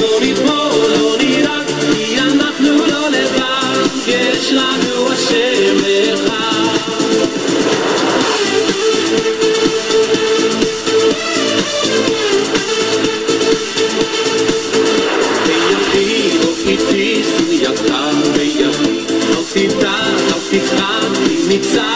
[0.00, 5.76] לא ניפול, לא נרעד, כי אנחנו לא לבד, יש לנו השם
[6.14, 6.56] אחד.
[16.42, 17.94] לא פיתיס ידך
[18.34, 18.64] בידי
[19.30, 21.95] לא תדע לא תפחד אם מצד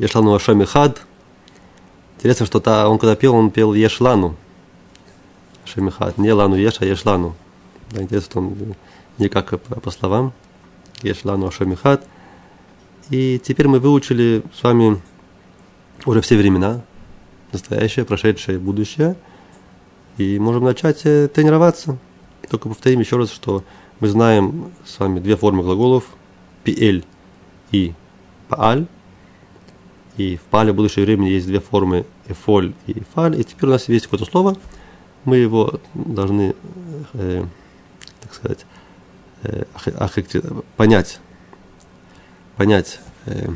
[0.00, 1.02] Еш лану Ашем Ихад.
[2.16, 4.34] Интересно, что та, он когда пел, он пел Еш лану.
[5.62, 6.16] Ашем Ихад.
[6.16, 7.36] Не лану Еш, а Еш лану.
[7.90, 8.74] Да, интересно, что он
[9.18, 10.32] не как по, по словам.
[11.02, 12.02] Еш лану Ашем Ихад.
[13.10, 15.02] И теперь мы выучили с вами
[16.06, 16.80] уже все времена,
[17.52, 19.16] настоящее, прошедшее, будущее.
[20.16, 21.98] И можем начать э, тренироваться.
[22.48, 23.64] Только повторим еще раз, что
[24.00, 26.04] мы знаем с вами две формы глаголов.
[26.64, 27.04] Пиэль
[27.70, 27.92] и
[28.48, 28.86] пааль.
[30.20, 33.40] И в пале в будущее время есть две формы эфоль и фаль.
[33.40, 34.54] И теперь у нас есть какое-то слово.
[35.24, 36.54] Мы его должны,
[37.14, 37.44] э,
[38.20, 38.66] так сказать,
[39.44, 39.64] э,
[40.76, 41.20] понять,
[42.56, 43.48] понять, э,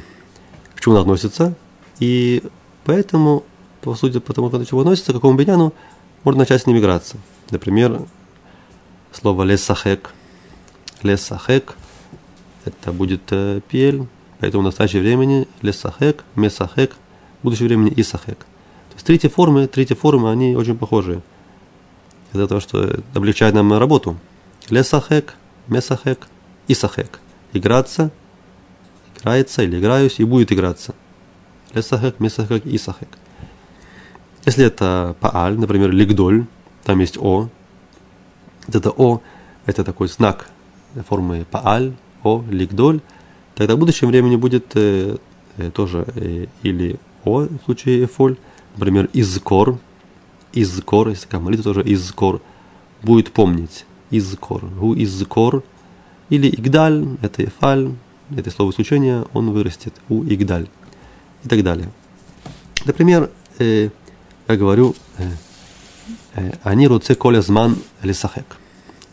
[0.74, 1.54] к чему она относится,
[2.00, 2.42] и
[2.84, 3.44] поэтому,
[3.82, 5.74] по сути, потому к чему относится, к какому беняну,
[6.22, 7.18] можно начать с ним играться.
[7.50, 8.00] Например,
[9.12, 10.14] слово лесахек.
[11.02, 11.76] Лесахек–
[12.64, 14.06] это будет э, пель,
[14.40, 16.92] поэтому в настоящее времени лесахек, месахек,
[17.40, 18.38] в будущем времени исахек.
[18.38, 21.22] То есть третьи формы, третьи формы, они очень похожи.
[22.32, 24.16] Это то, что облегчает нам работу.
[24.70, 25.34] Лесахек,
[25.68, 26.26] месахек,
[26.68, 27.20] исахек.
[27.52, 28.10] Играться,
[29.18, 30.94] играется или играюсь и будет играться.
[31.72, 33.08] Лесахек, месахек, исахек.
[34.44, 36.46] Если это пааль, например, лигдоль,
[36.84, 37.48] там есть о.
[38.68, 39.20] Это о,
[39.66, 40.48] это такой знак
[41.08, 43.00] формы пааль, о, лигдоль.
[43.54, 45.16] Тогда в будущем времени будет э,
[45.56, 48.36] э, тоже э, или о в случае эфоль,
[48.76, 49.78] например, изкор,
[50.52, 52.42] изкор, если такая молитва тоже изкор,
[53.02, 55.62] будет помнить, изкор, гу изкор,
[56.30, 57.92] или игдаль, это эфаль,
[58.36, 60.68] это слово исключения, он вырастет, у игдаль,
[61.44, 61.90] и так далее.
[62.84, 63.90] Например, э,
[64.48, 65.30] я говорю, э,
[66.34, 68.56] э, они руце коля зман лисахек.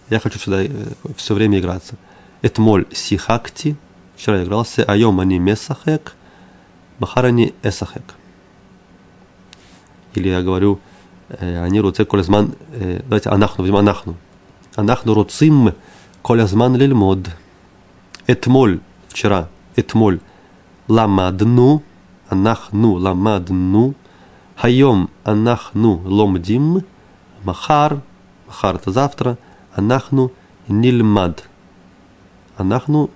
[0.09, 0.69] Я хочу сюда э,
[1.15, 1.95] все время играться.
[2.41, 3.77] Это моль сихакти,
[4.21, 6.13] вчера я игрался, айом они месахек,
[6.99, 8.03] махарани эсахек.
[10.13, 10.79] Или я говорю,
[11.39, 14.15] они руце колезман, давайте анахну, возьмем анахну.
[14.75, 15.73] Анахну руцим
[16.21, 17.31] колезман лильмод.
[18.27, 20.19] Этмоль, вчера, этмоль,
[20.87, 21.81] ламадну,
[22.29, 23.95] анахну ламадну,
[24.55, 26.85] хайом анахну ломдим,
[27.43, 28.01] махар,
[28.45, 29.39] махар это завтра,
[29.73, 30.31] анахну
[30.67, 31.43] нильмад.
[32.55, 33.09] Анахну,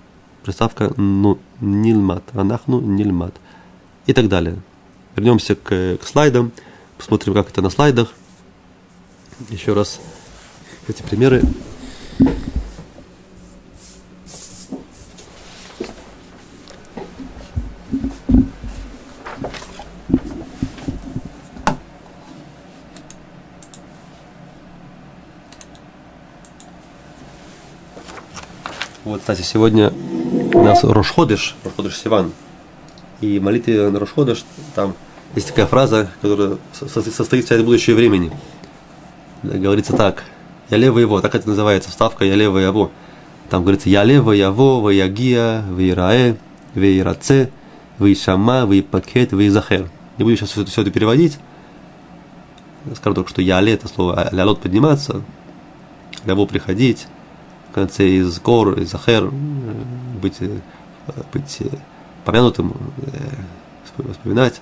[0.46, 3.34] приставка ну, нильмад, анахну нильмад.
[4.06, 4.56] И так далее.
[5.16, 6.52] Вернемся к, к слайдам.
[6.96, 8.12] Посмотрим, как это на слайдах.
[9.50, 10.00] Еще раз
[10.86, 11.42] эти примеры.
[29.02, 29.92] Вот, кстати, сегодня
[30.56, 32.32] у нас Рошходыш, Рошходыш Сиван.
[33.20, 34.44] И молитве на Рошходыш
[34.74, 34.94] там
[35.34, 38.32] есть такая фраза, которая состоит из будущего времени.
[39.42, 40.24] Говорится так.
[40.70, 42.90] Я лево его, так это называется, вставка я лево его.
[43.50, 46.36] Там говорится я лево яво, ваягия, ваирае,
[46.74, 47.50] ваираце,
[47.98, 49.88] ваишама, ваипакет, ваизахер.
[50.18, 51.38] Не буду сейчас все, все это переводить.
[52.94, 55.22] Скажу только, что яле это слово лялот подниматься,
[56.24, 57.15] ляво приходить, в
[57.76, 59.30] конце из гор, из ахер,
[60.22, 60.38] быть,
[61.32, 61.62] быть
[62.24, 62.74] помянутым,
[63.84, 64.60] вспоминать.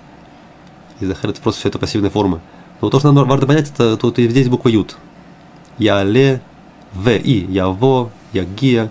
[0.99, 2.41] И захар это просто все это пассивная форма.
[2.81, 4.97] Но то, что нам важно понять, это тут и здесь буква ют.
[5.79, 6.43] Я ле,
[6.93, 8.91] в и, я во, я гия,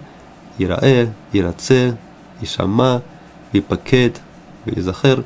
[0.57, 1.97] ираэ, ираце,
[2.39, 3.01] ишама,
[3.51, 4.21] и пакет,
[4.65, 5.25] и захер.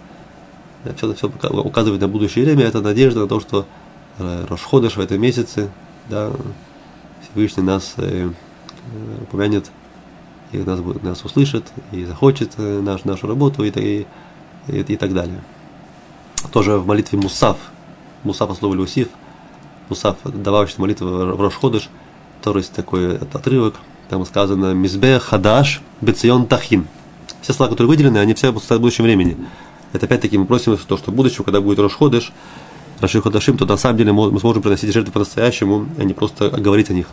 [0.95, 3.67] Все, все указывает на будущее время, это надежда на то, что
[4.17, 5.69] Рошходыш в этом месяце,
[6.09, 6.31] да,
[7.21, 8.31] Всевышний нас э,
[9.21, 9.71] упомянет,
[10.51, 14.07] и нас, нас услышит, и захочет э, наш, нашу работу, и, и,
[14.67, 15.41] и, и так далее
[16.51, 17.57] тоже в молитве Мусав,
[18.23, 19.09] Мусав от слова Люсиф,
[19.89, 21.89] Мусав, добавочная молитва в Рошходыш,
[22.43, 23.75] тоже есть такой отрывок,
[24.09, 26.87] там сказано Мизбе Хадаш Бецион Тахин.
[27.41, 29.37] Все слова, которые выделены, они все будут в будущем времени.
[29.93, 32.31] Это опять-таки мы просим, то, что в будущем, когда будет Рошходыш,
[32.99, 36.93] Раши то на самом деле мы сможем приносить жертвы по-настоящему, а не просто говорить о
[36.93, 37.07] них.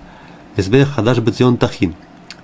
[0.56, 1.94] Бецион Тахин.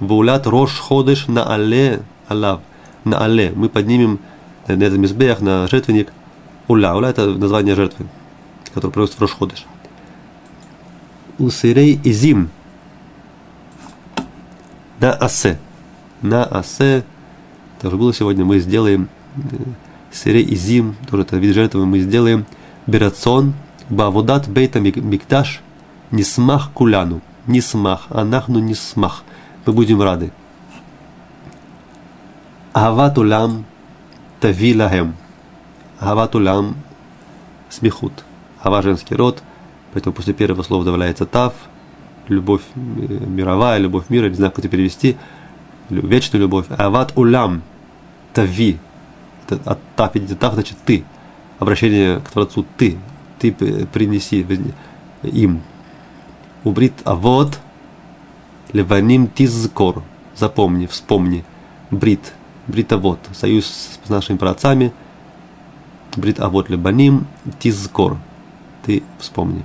[0.00, 2.61] Ваулят Рош Ходыш на Але Алав.
[3.04, 3.50] На Але.
[3.50, 4.18] Мы поднимем
[4.66, 6.12] на этот мизбех, на жертвенник,
[6.68, 6.94] Уля.
[6.94, 8.06] Уля– это название жертвы,
[8.72, 9.66] которую приносят в Рошходыш.
[11.38, 12.50] Усирей изим.
[15.00, 15.58] На асе.
[16.22, 17.04] На асе.
[17.80, 18.44] Тоже было сегодня.
[18.44, 19.40] Мы сделаем э,
[20.12, 20.96] сирей изим.
[21.08, 21.86] Тоже это вид жертвы.
[21.86, 22.44] Мы сделаем
[22.86, 23.54] берацон.
[23.88, 25.62] Бавудат бейта мигдаш.
[26.11, 27.22] Нисмах куляну.
[27.47, 28.07] Нисмах.
[28.11, 29.24] Анахну нисмах.
[29.66, 30.32] Мы будем рады.
[32.72, 33.64] Ават улам
[34.41, 35.14] тави лахем.
[36.01, 36.76] Гават улям
[37.68, 38.24] смехут.
[38.64, 39.43] Гава женский род,
[39.93, 41.55] поэтому после первого слова добавляется тав,
[42.28, 45.16] любовь мировая, любовь мира, не знаю, как это перевести,
[45.91, 46.66] вечная любовь.
[46.70, 47.62] Ават улям
[48.32, 48.78] тави.
[49.64, 51.05] От тав идет тав, значит ты.
[51.59, 52.99] Обращение к Творцу ты.
[53.38, 54.47] Ты принеси
[55.22, 55.62] им.
[56.64, 57.58] Убрит авод
[58.72, 60.02] леваним тизкор.
[60.36, 61.44] Запомни, вспомни.
[61.90, 62.32] Брит.
[62.66, 63.18] Бритовод.
[63.32, 63.66] Союз
[64.04, 64.92] с нашими праотцами–
[66.16, 67.26] Брит Авот Лебаним
[67.58, 68.16] Тизкор.
[68.84, 69.64] Ты вспомни.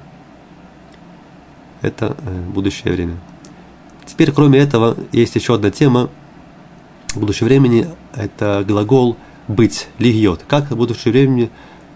[1.82, 3.18] Это э, будущее время.
[4.06, 6.10] Теперь, кроме этого, есть еще одна тема
[7.16, 7.88] будущего времени.
[8.14, 9.18] Это глагол
[9.48, 10.44] быть, лигьет.
[10.48, 11.50] Как в будущем времени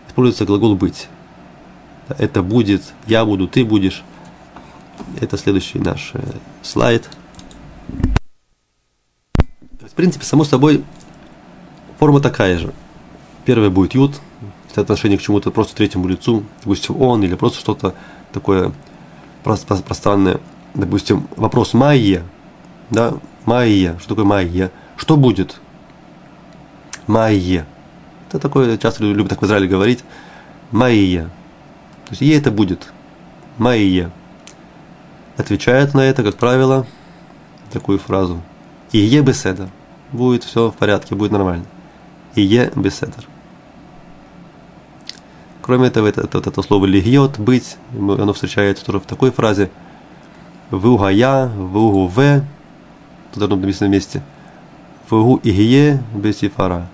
[0.08, 1.08] используется глагол быть.
[2.18, 4.04] Это будет, я буду, ты будешь.
[5.20, 6.22] Это следующий наш э,
[6.62, 7.10] слайд.
[9.80, 10.84] В принципе, само собой,
[12.00, 12.74] форма такая же.
[13.46, 14.20] Первое будет ют,
[14.72, 17.96] это отношение к чему-то просто третьему лицу, допустим, он или просто что-то
[18.32, 18.72] такое
[19.44, 20.40] пространное.
[20.74, 22.24] Допустим, вопрос майе,
[22.90, 24.72] да, майе, что такое майе?
[24.96, 25.60] Что будет?
[27.08, 27.66] Майе.
[28.28, 30.04] Это такое, часто любят так в Израиле говорить.
[30.72, 31.24] Майе.
[32.06, 32.92] То есть, е это будет.
[33.58, 34.12] Майе.
[35.40, 36.86] Отвечает на это, как правило,
[37.72, 38.42] такую фразу.
[38.92, 39.70] И е беседа.
[40.12, 41.64] Будет все в порядке, будет нормально.
[42.36, 43.26] И е беседер.
[45.62, 49.70] Кроме этого, это, это, это слово легиот, быть, оно встречается тоже в такой фразе.
[50.72, 52.44] Вугая, вугу в,
[53.34, 54.22] тут быть написано вместе.
[55.10, 56.90] Вугу игие бесифара.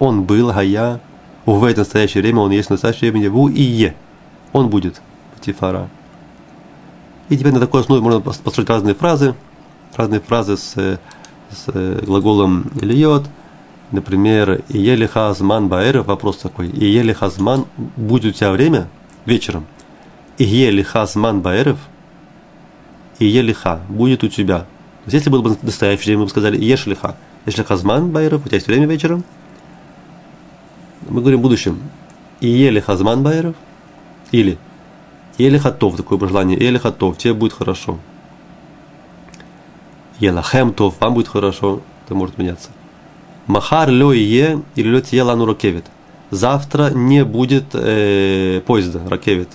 [0.00, 1.00] Он был, гая,
[1.46, 3.94] в это настоящее время, он есть в настоящее время, ву и е.
[4.52, 5.00] Он будет,
[5.40, 5.88] тифара.
[7.28, 9.34] И теперь на такой основе можно построить разные фразы,
[9.96, 10.98] разные фразы с,
[11.50, 13.24] с глаголом льет,
[13.90, 17.64] Например, и елиха азман баэров, вопрос такой, и елиха азман,
[17.96, 18.88] будет у тебя время
[19.24, 19.64] вечером,
[20.36, 21.78] и елиха азман баэров,
[23.18, 24.58] и елиха, будет у тебя.
[24.58, 24.66] То
[25.06, 27.16] есть, если было бы настоящее время, мы бы сказали, ешлиха,
[27.46, 29.24] ешлиха азман баэров, у тебя есть время вечером,
[31.08, 31.80] мы говорим в будущем,
[32.40, 33.56] и елиха азман баэров,
[34.32, 34.58] или
[35.38, 37.98] елихатов, такое пожелание, елихатов, тебе будет хорошо.
[40.18, 42.70] Елахем тов, вам будет хорошо, это может меняться.
[43.46, 45.84] Махар лё е или лё тье лану ракевит.
[46.30, 49.48] Завтра не будет э, поезда, ракевит,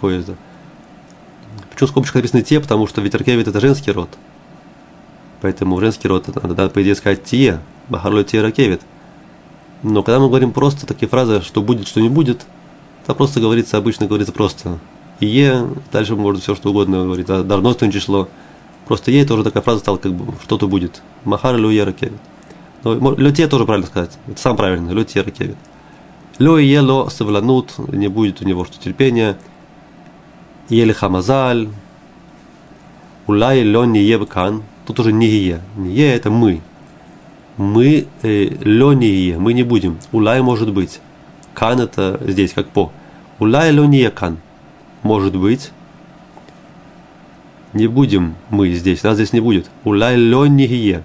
[0.00, 0.34] поезда.
[1.70, 4.10] Почему в скобочках написано те, потому что ведь ракевит это женский род.
[5.40, 8.82] Поэтому женский род надо, надо по идее сказать тие, махар лё тье ракевит.
[9.84, 12.44] Но когда мы говорим просто такие фразы, что будет, что не будет,
[13.04, 14.78] это просто говорится, обычно говорится просто
[15.20, 18.28] е, дальше можно все что угодно говорить, а дарностное число.
[18.86, 21.02] Просто е тоже такая фраза стала, как бы что-то будет.
[21.24, 22.20] Махар лё е ракевит.
[22.84, 24.18] Ну, люте тоже правильно сказать.
[24.26, 24.92] Это сам правильно.
[24.92, 25.56] Люте ракевит.
[26.38, 29.36] Лё и ело савланут, не будет у него что терпения.
[30.68, 31.68] Ели хамазаль.
[33.26, 34.62] Улай лё не ебкан.
[34.86, 35.60] Тут уже не е.
[35.76, 36.62] Не е это мы.
[37.58, 39.38] Мы э, лё не е.
[39.38, 39.98] Мы не будем.
[40.12, 41.00] Улай может быть.
[41.52, 42.90] Кан это здесь как по.
[43.38, 44.38] Улай лё не кан.
[45.02, 45.72] Может быть.
[47.72, 49.02] Не будем мы здесь.
[49.02, 49.70] Нас здесь не будет.
[49.84, 51.02] Улай лё не е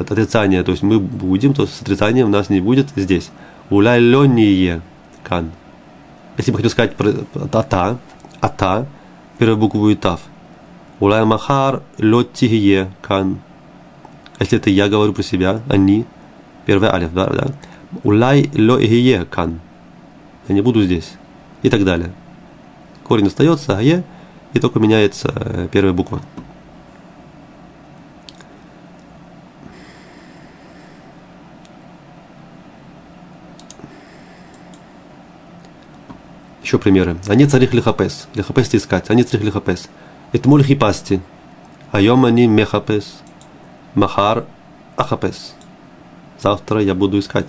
[0.00, 3.30] от отрицания, то есть мы будем, то с отрицанием нас не будет здесь.
[3.68, 4.80] Уляйление
[5.22, 5.50] кан.
[6.38, 7.12] Если бы хотел сказать про
[7.52, 7.98] ата,
[8.40, 8.86] ата,
[9.38, 10.20] первую букву тав.
[11.00, 13.40] Улай махар лоттигие кан.
[14.38, 16.06] Если это я говорю про себя, они,
[16.64, 17.46] первый алиф, да, да.
[18.02, 19.60] Улай лоигие кан.
[20.48, 21.12] Я не буду здесь.
[21.62, 22.12] И так далее.
[23.10, 24.04] Корень остается, а е,
[24.52, 26.20] и только меняется э, первая буква.
[36.62, 37.16] Еще примеры.
[37.26, 38.28] Они царих лихапес.
[38.36, 39.10] Лихапес искать.
[39.10, 39.88] Они царих лихапес.
[40.30, 41.20] Этмуль хипасти.
[41.90, 43.22] Айом они мехапес.
[43.96, 44.44] Махар
[44.96, 45.56] ахапес.
[46.40, 47.48] Завтра я буду искать.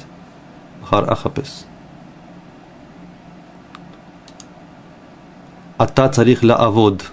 [0.82, 1.68] Махар ахапес.
[5.82, 7.12] Ата царих ла авод.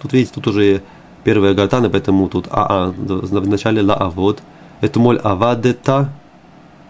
[0.00, 0.80] Тут видите, тут уже
[1.22, 4.40] первая гортана, поэтому тут аа в начале ла авод.
[4.80, 6.08] Это моль авадета.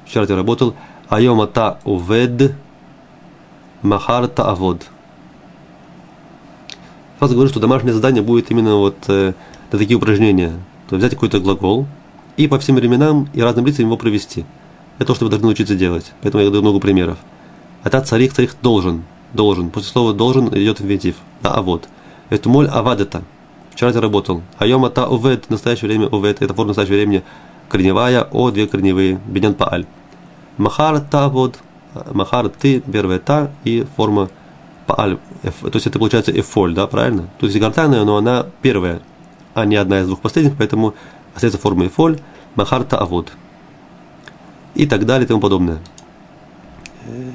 [0.07, 0.75] Вчера ты работал.
[1.09, 2.55] Айом ата увед.
[3.83, 4.87] Махар Таавод.
[7.19, 9.33] Сразу говорю, что домашнее задание будет именно вот э,
[9.73, 10.53] на такие упражнения.
[10.89, 11.87] То есть взять какой-то глагол
[12.37, 14.45] и по всем временам и разным лицам его провести.
[14.99, 16.13] Это то, что вы должны научиться делать.
[16.23, 17.19] Поэтому я даю много примеров.
[17.83, 19.03] Это царих, царих должен.
[19.35, 19.71] Должен.
[19.71, 21.17] После слова должен идет инфинитив.
[21.43, 21.89] Да, а вот.
[22.31, 23.23] Это моль авадета.
[23.71, 24.43] Вчера ты работал.
[24.59, 25.47] Айом ата увед.
[25.47, 26.41] В настоящее время увед.
[26.41, 27.23] Это форма настоящего времени.
[27.69, 29.21] Корневая, о, две корневые.
[29.27, 29.85] Бенян пааль.
[30.57, 31.59] Махар та вот
[32.13, 34.29] махар ты, первая та и форма
[34.87, 35.19] пааль.
[35.43, 37.29] То есть это получается эфоль, да, правильно?
[37.39, 39.01] То есть гортанная, но она первая,
[39.55, 40.95] а не одна из двух последних, поэтому
[41.35, 42.19] остается форма эфоль,
[42.55, 43.33] махар та авод.
[44.75, 45.79] И так далее и тому подобное.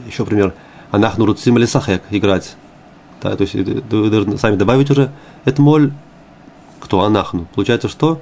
[0.08, 0.54] Еще пример.
[0.92, 2.56] Анахну руцим или сахек играть.
[3.22, 5.12] Да, то есть вы должны сами добавить уже.
[5.46, 5.92] Это моль.
[6.80, 7.02] Кто?
[7.02, 7.48] Анахну.
[7.54, 8.22] Получается, что?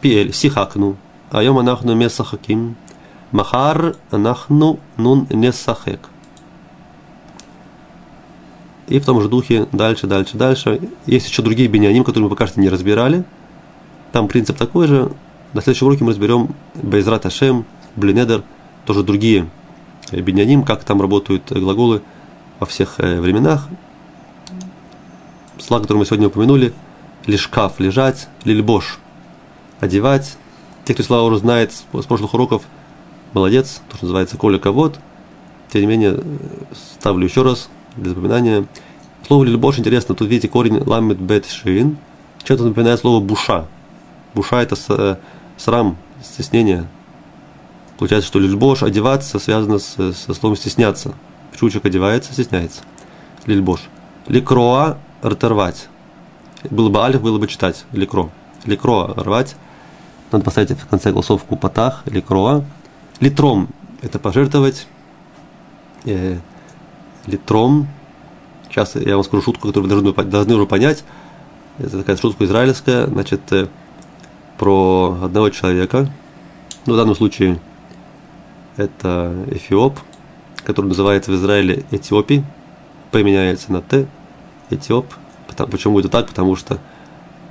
[0.00, 0.32] Пиэль.
[0.32, 0.96] Сихакну.
[1.30, 2.76] Айом анахну месахаким.
[3.32, 6.08] Махар нахну нун несахек.
[8.86, 10.80] И в том же духе дальше, дальше, дальше.
[11.06, 13.24] Есть еще другие биняним, которые мы пока что не разбирали.
[14.12, 15.10] Там принцип такой же.
[15.54, 17.64] На следующем уроке мы разберем Байзрат Ашем,
[17.96, 18.42] блинедер,
[18.84, 19.48] тоже другие
[20.20, 22.02] биняним, как там работают глаголы
[22.60, 23.68] во всех временах.
[25.58, 26.72] Слова, которые мы сегодня упомянули,
[27.26, 28.98] лишкаф, лежать, лильбош,
[29.80, 30.36] одевать.
[30.84, 32.62] Те, кто слова уже знает с прошлых уроков,
[33.32, 34.98] молодец, то, что называется коля ковод.
[35.72, 36.20] Тем не менее,
[36.98, 38.66] ставлю еще раз для запоминания.
[39.26, 41.96] Слово лильбош интересно, тут видите корень ламет бет шин.
[42.42, 43.66] Чем-то напоминает слово буша.
[44.34, 45.18] Буша это с,
[45.56, 46.86] срам, стеснение.
[47.98, 51.14] Получается, что лильбош, одеваться, связано с, со словом стесняться.
[51.58, 52.82] Чучек одевается, стесняется.
[53.46, 53.80] Лильбош.
[54.26, 55.88] Ликроа, рторвать.
[56.70, 57.84] Было бы алиф, было бы читать.
[57.92, 58.30] Ликро.
[58.64, 59.54] Ликро, рвать.
[60.32, 62.64] Надо поставить в конце голосовку патах, ликроа.
[63.20, 63.68] לתרום–
[64.02, 64.86] это пожертвовать.
[66.04, 66.38] Э,
[67.26, 67.86] לתרום.
[68.68, 71.04] Сейчас я вам скажу шутку, которую вы должны, должны уже понять.
[71.78, 73.06] Это такая шутка израильская.
[73.06, 73.68] Значит, э,
[74.58, 76.10] про одного человека.
[76.86, 77.60] Ну, в данном случае
[78.76, 79.98] это Эфиоп,
[80.64, 82.44] который называется в Израиле אתיופי.
[83.10, 84.06] Применяется на Т.
[84.70, 85.06] Этиоп.
[85.70, 86.26] Почему это так?
[86.28, 86.78] Потому что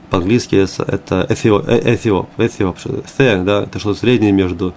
[0.09, 4.73] по-английски это Эфиоп, э, Эфиоп, Эфиоп, Th, да, это что-то среднее между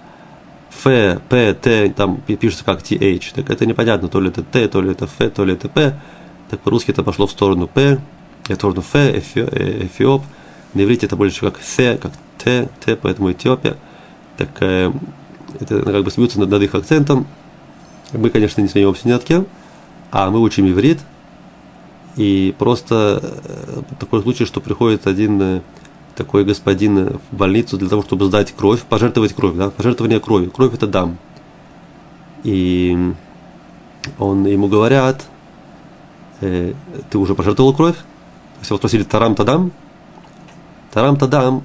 [0.71, 3.33] Ф, П, Т, там пишется как TH.
[3.35, 5.99] Так это непонятно, то ли это Т, то ли это Ф, то ли это П.
[6.49, 7.99] Так по-русски это пошло в сторону П,
[8.47, 10.23] в сторону Ф, Эфиоп.
[10.73, 13.77] На иврите это больше как Th, как Т, Т, поэтому Эфиопия.
[14.37, 14.91] Так э,
[15.59, 17.27] это как бы смеются над, над их акцентом.
[18.13, 19.47] Мы, конечно, не смеемся ни над кем,
[20.11, 20.99] а мы учим иврит,
[22.17, 25.61] и просто э, такой случай, что приходит один э,
[26.15, 30.49] такой господин в больницу для того, чтобы сдать кровь, пожертвовать кровь, да, пожертвование крови.
[30.49, 31.19] Кровь это дам.
[32.43, 33.13] И
[34.17, 35.27] он, ему говорят,
[36.41, 36.73] э,
[37.11, 37.97] ты уже пожертвовал кровь?
[38.59, 39.71] Если его спросили, тарам тадам?
[40.91, 41.63] Тарам тадам,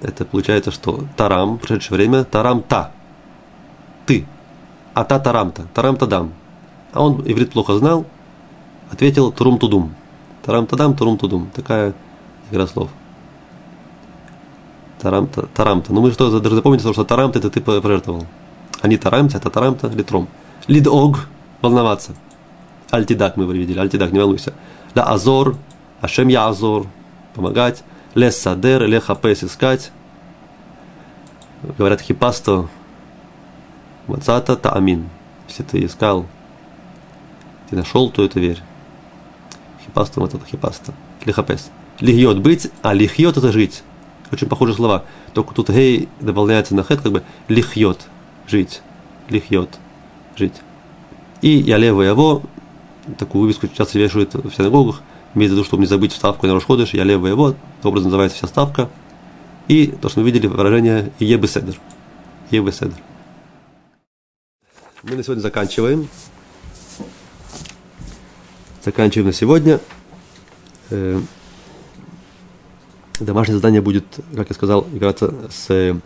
[0.00, 2.90] это получается, что тарам, в прошедшее время, тарам та,
[4.06, 4.26] ты,
[4.94, 6.32] а та тарам та, тарам тадам.
[6.92, 8.04] А он иврит плохо знал,
[8.90, 9.94] ответил Турум Тудум.
[10.44, 11.50] Тарам Тадам, Турум Тудум.
[11.54, 11.94] Такая
[12.50, 12.90] игра слов.
[15.00, 15.92] Тарамта, тарамта.
[15.92, 18.26] Ну мы что, даже запомните, что тарамта это ты пожертвовал.
[18.82, 20.28] Они тарамте, это тарамта, литром.
[20.68, 21.26] Лидог,
[21.60, 22.14] волноваться.
[22.90, 24.52] Альтидак мы видели, альтидак, не волнуйся.
[24.94, 25.56] Да азор,
[26.00, 26.86] ашем я азор,
[27.34, 27.82] помогать.
[28.14, 29.90] Лес садер, леха пес искать.
[31.78, 32.68] Говорят хипасто,
[34.06, 35.08] мацата таамин.
[35.48, 36.26] Если ты искал,
[37.70, 38.60] ты нашел, то это верь.
[39.84, 40.94] Хипаста, это хипаста.
[41.24, 41.70] Лихапес.
[42.00, 43.82] Лихьет быть, а лихьет это жить.
[44.30, 45.04] Очень похожие слова.
[45.34, 48.06] Только тут гей добавляется на хет, как бы лихьет,
[48.46, 48.80] жить.
[49.28, 49.78] Лихьет,
[50.36, 50.54] жить.
[51.42, 52.42] И я левый его,
[53.18, 55.02] такую вывеску часто вешают в синагогах,
[55.34, 58.46] имеется в виду, чтобы не забыть вставку на Рошходыш, я левый его, образом называется вся
[58.46, 58.88] ставка.
[59.68, 61.78] И то, что мы видели, выражение Ебеседер.
[62.50, 62.94] Ебеседер.
[65.02, 66.08] Мы на сегодня заканчиваем
[68.84, 69.80] заканчиваем на сегодня.
[70.90, 71.20] Э,
[73.18, 74.04] домашнее задание будет,
[74.36, 75.96] как я сказал, играться с,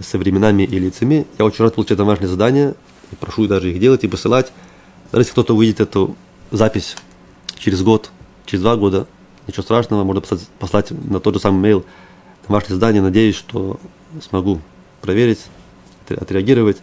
[0.00, 1.26] со временами и лицами.
[1.38, 2.74] Я очень рад получать домашнее задание.
[3.10, 4.52] И прошу даже их делать и посылать.
[5.10, 6.16] Даже если кто-то увидит эту
[6.50, 6.96] запись
[7.58, 8.10] через год,
[8.44, 9.06] через два года,
[9.46, 11.84] ничего страшного, можно послать, послать на тот же самый mail
[12.46, 13.02] домашнее задание.
[13.02, 13.80] Надеюсь, что
[14.22, 14.60] смогу
[15.00, 15.40] проверить,
[16.08, 16.78] отреагировать.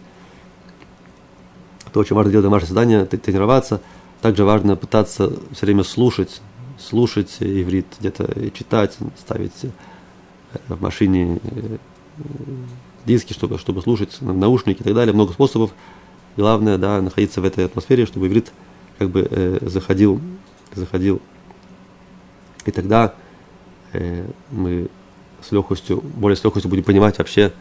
[1.96, 3.80] Это очень важно делать домашнее задание, тренироваться–
[4.20, 6.40] также важно пытаться все время слушать,
[6.78, 9.68] слушать иврит, где-то читать, ставить э,
[10.68, 11.76] в машине э,
[13.04, 15.14] диски, чтобы, чтобы слушать, наушники и так далее.
[15.14, 15.72] Много способов.
[16.36, 18.52] Главное, да, находиться в этой атмосфере, чтобы иврит
[18.98, 20.20] как бы э, заходил,
[20.74, 21.20] заходил.
[22.64, 23.14] И тогда
[23.92, 24.88] э, мы
[25.40, 27.52] с легкостью, более с легкостью будем понимать вообще,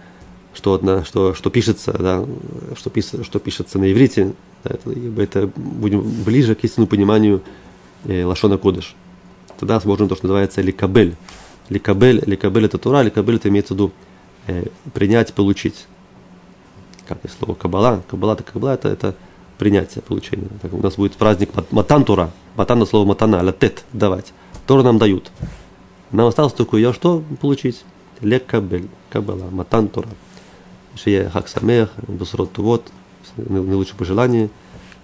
[0.56, 2.26] что, что, что пишется, да,
[2.76, 4.34] что, пис, что пишется на иврите,
[4.64, 7.41] это, это будем ближе к истинному пониманию
[8.06, 8.95] э, Лашона Кодыш.
[9.60, 11.15] Тогда сможем то, что называется ликабель.
[11.69, 13.91] Ликабель, ликабель это Тура, ликабель это имеется в виду
[14.48, 15.86] э, принять, получить.
[17.07, 18.03] Как и слово кабала.
[18.07, 19.15] Кабала это кабала, это, это
[19.57, 20.49] принятие, получение.
[20.61, 22.32] Так, у нас будет праздник Матан Тура.
[22.56, 24.34] Матан на слово матана, латет, давать.
[24.65, 25.32] Тора нам дают.
[26.11, 27.84] Нам осталось только ее что получить?
[28.22, 30.07] Лекабель, кабала, матан Тура.
[30.95, 32.91] Шия Хак Самех, Бусрот Тувот,
[33.38, 34.49] наилучшие пожелания,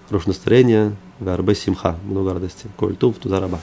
[0.08, 2.66] хорошее настроение, Варбе Симха, много радости.
[2.76, 3.60] Коль Тув, Туда Раба.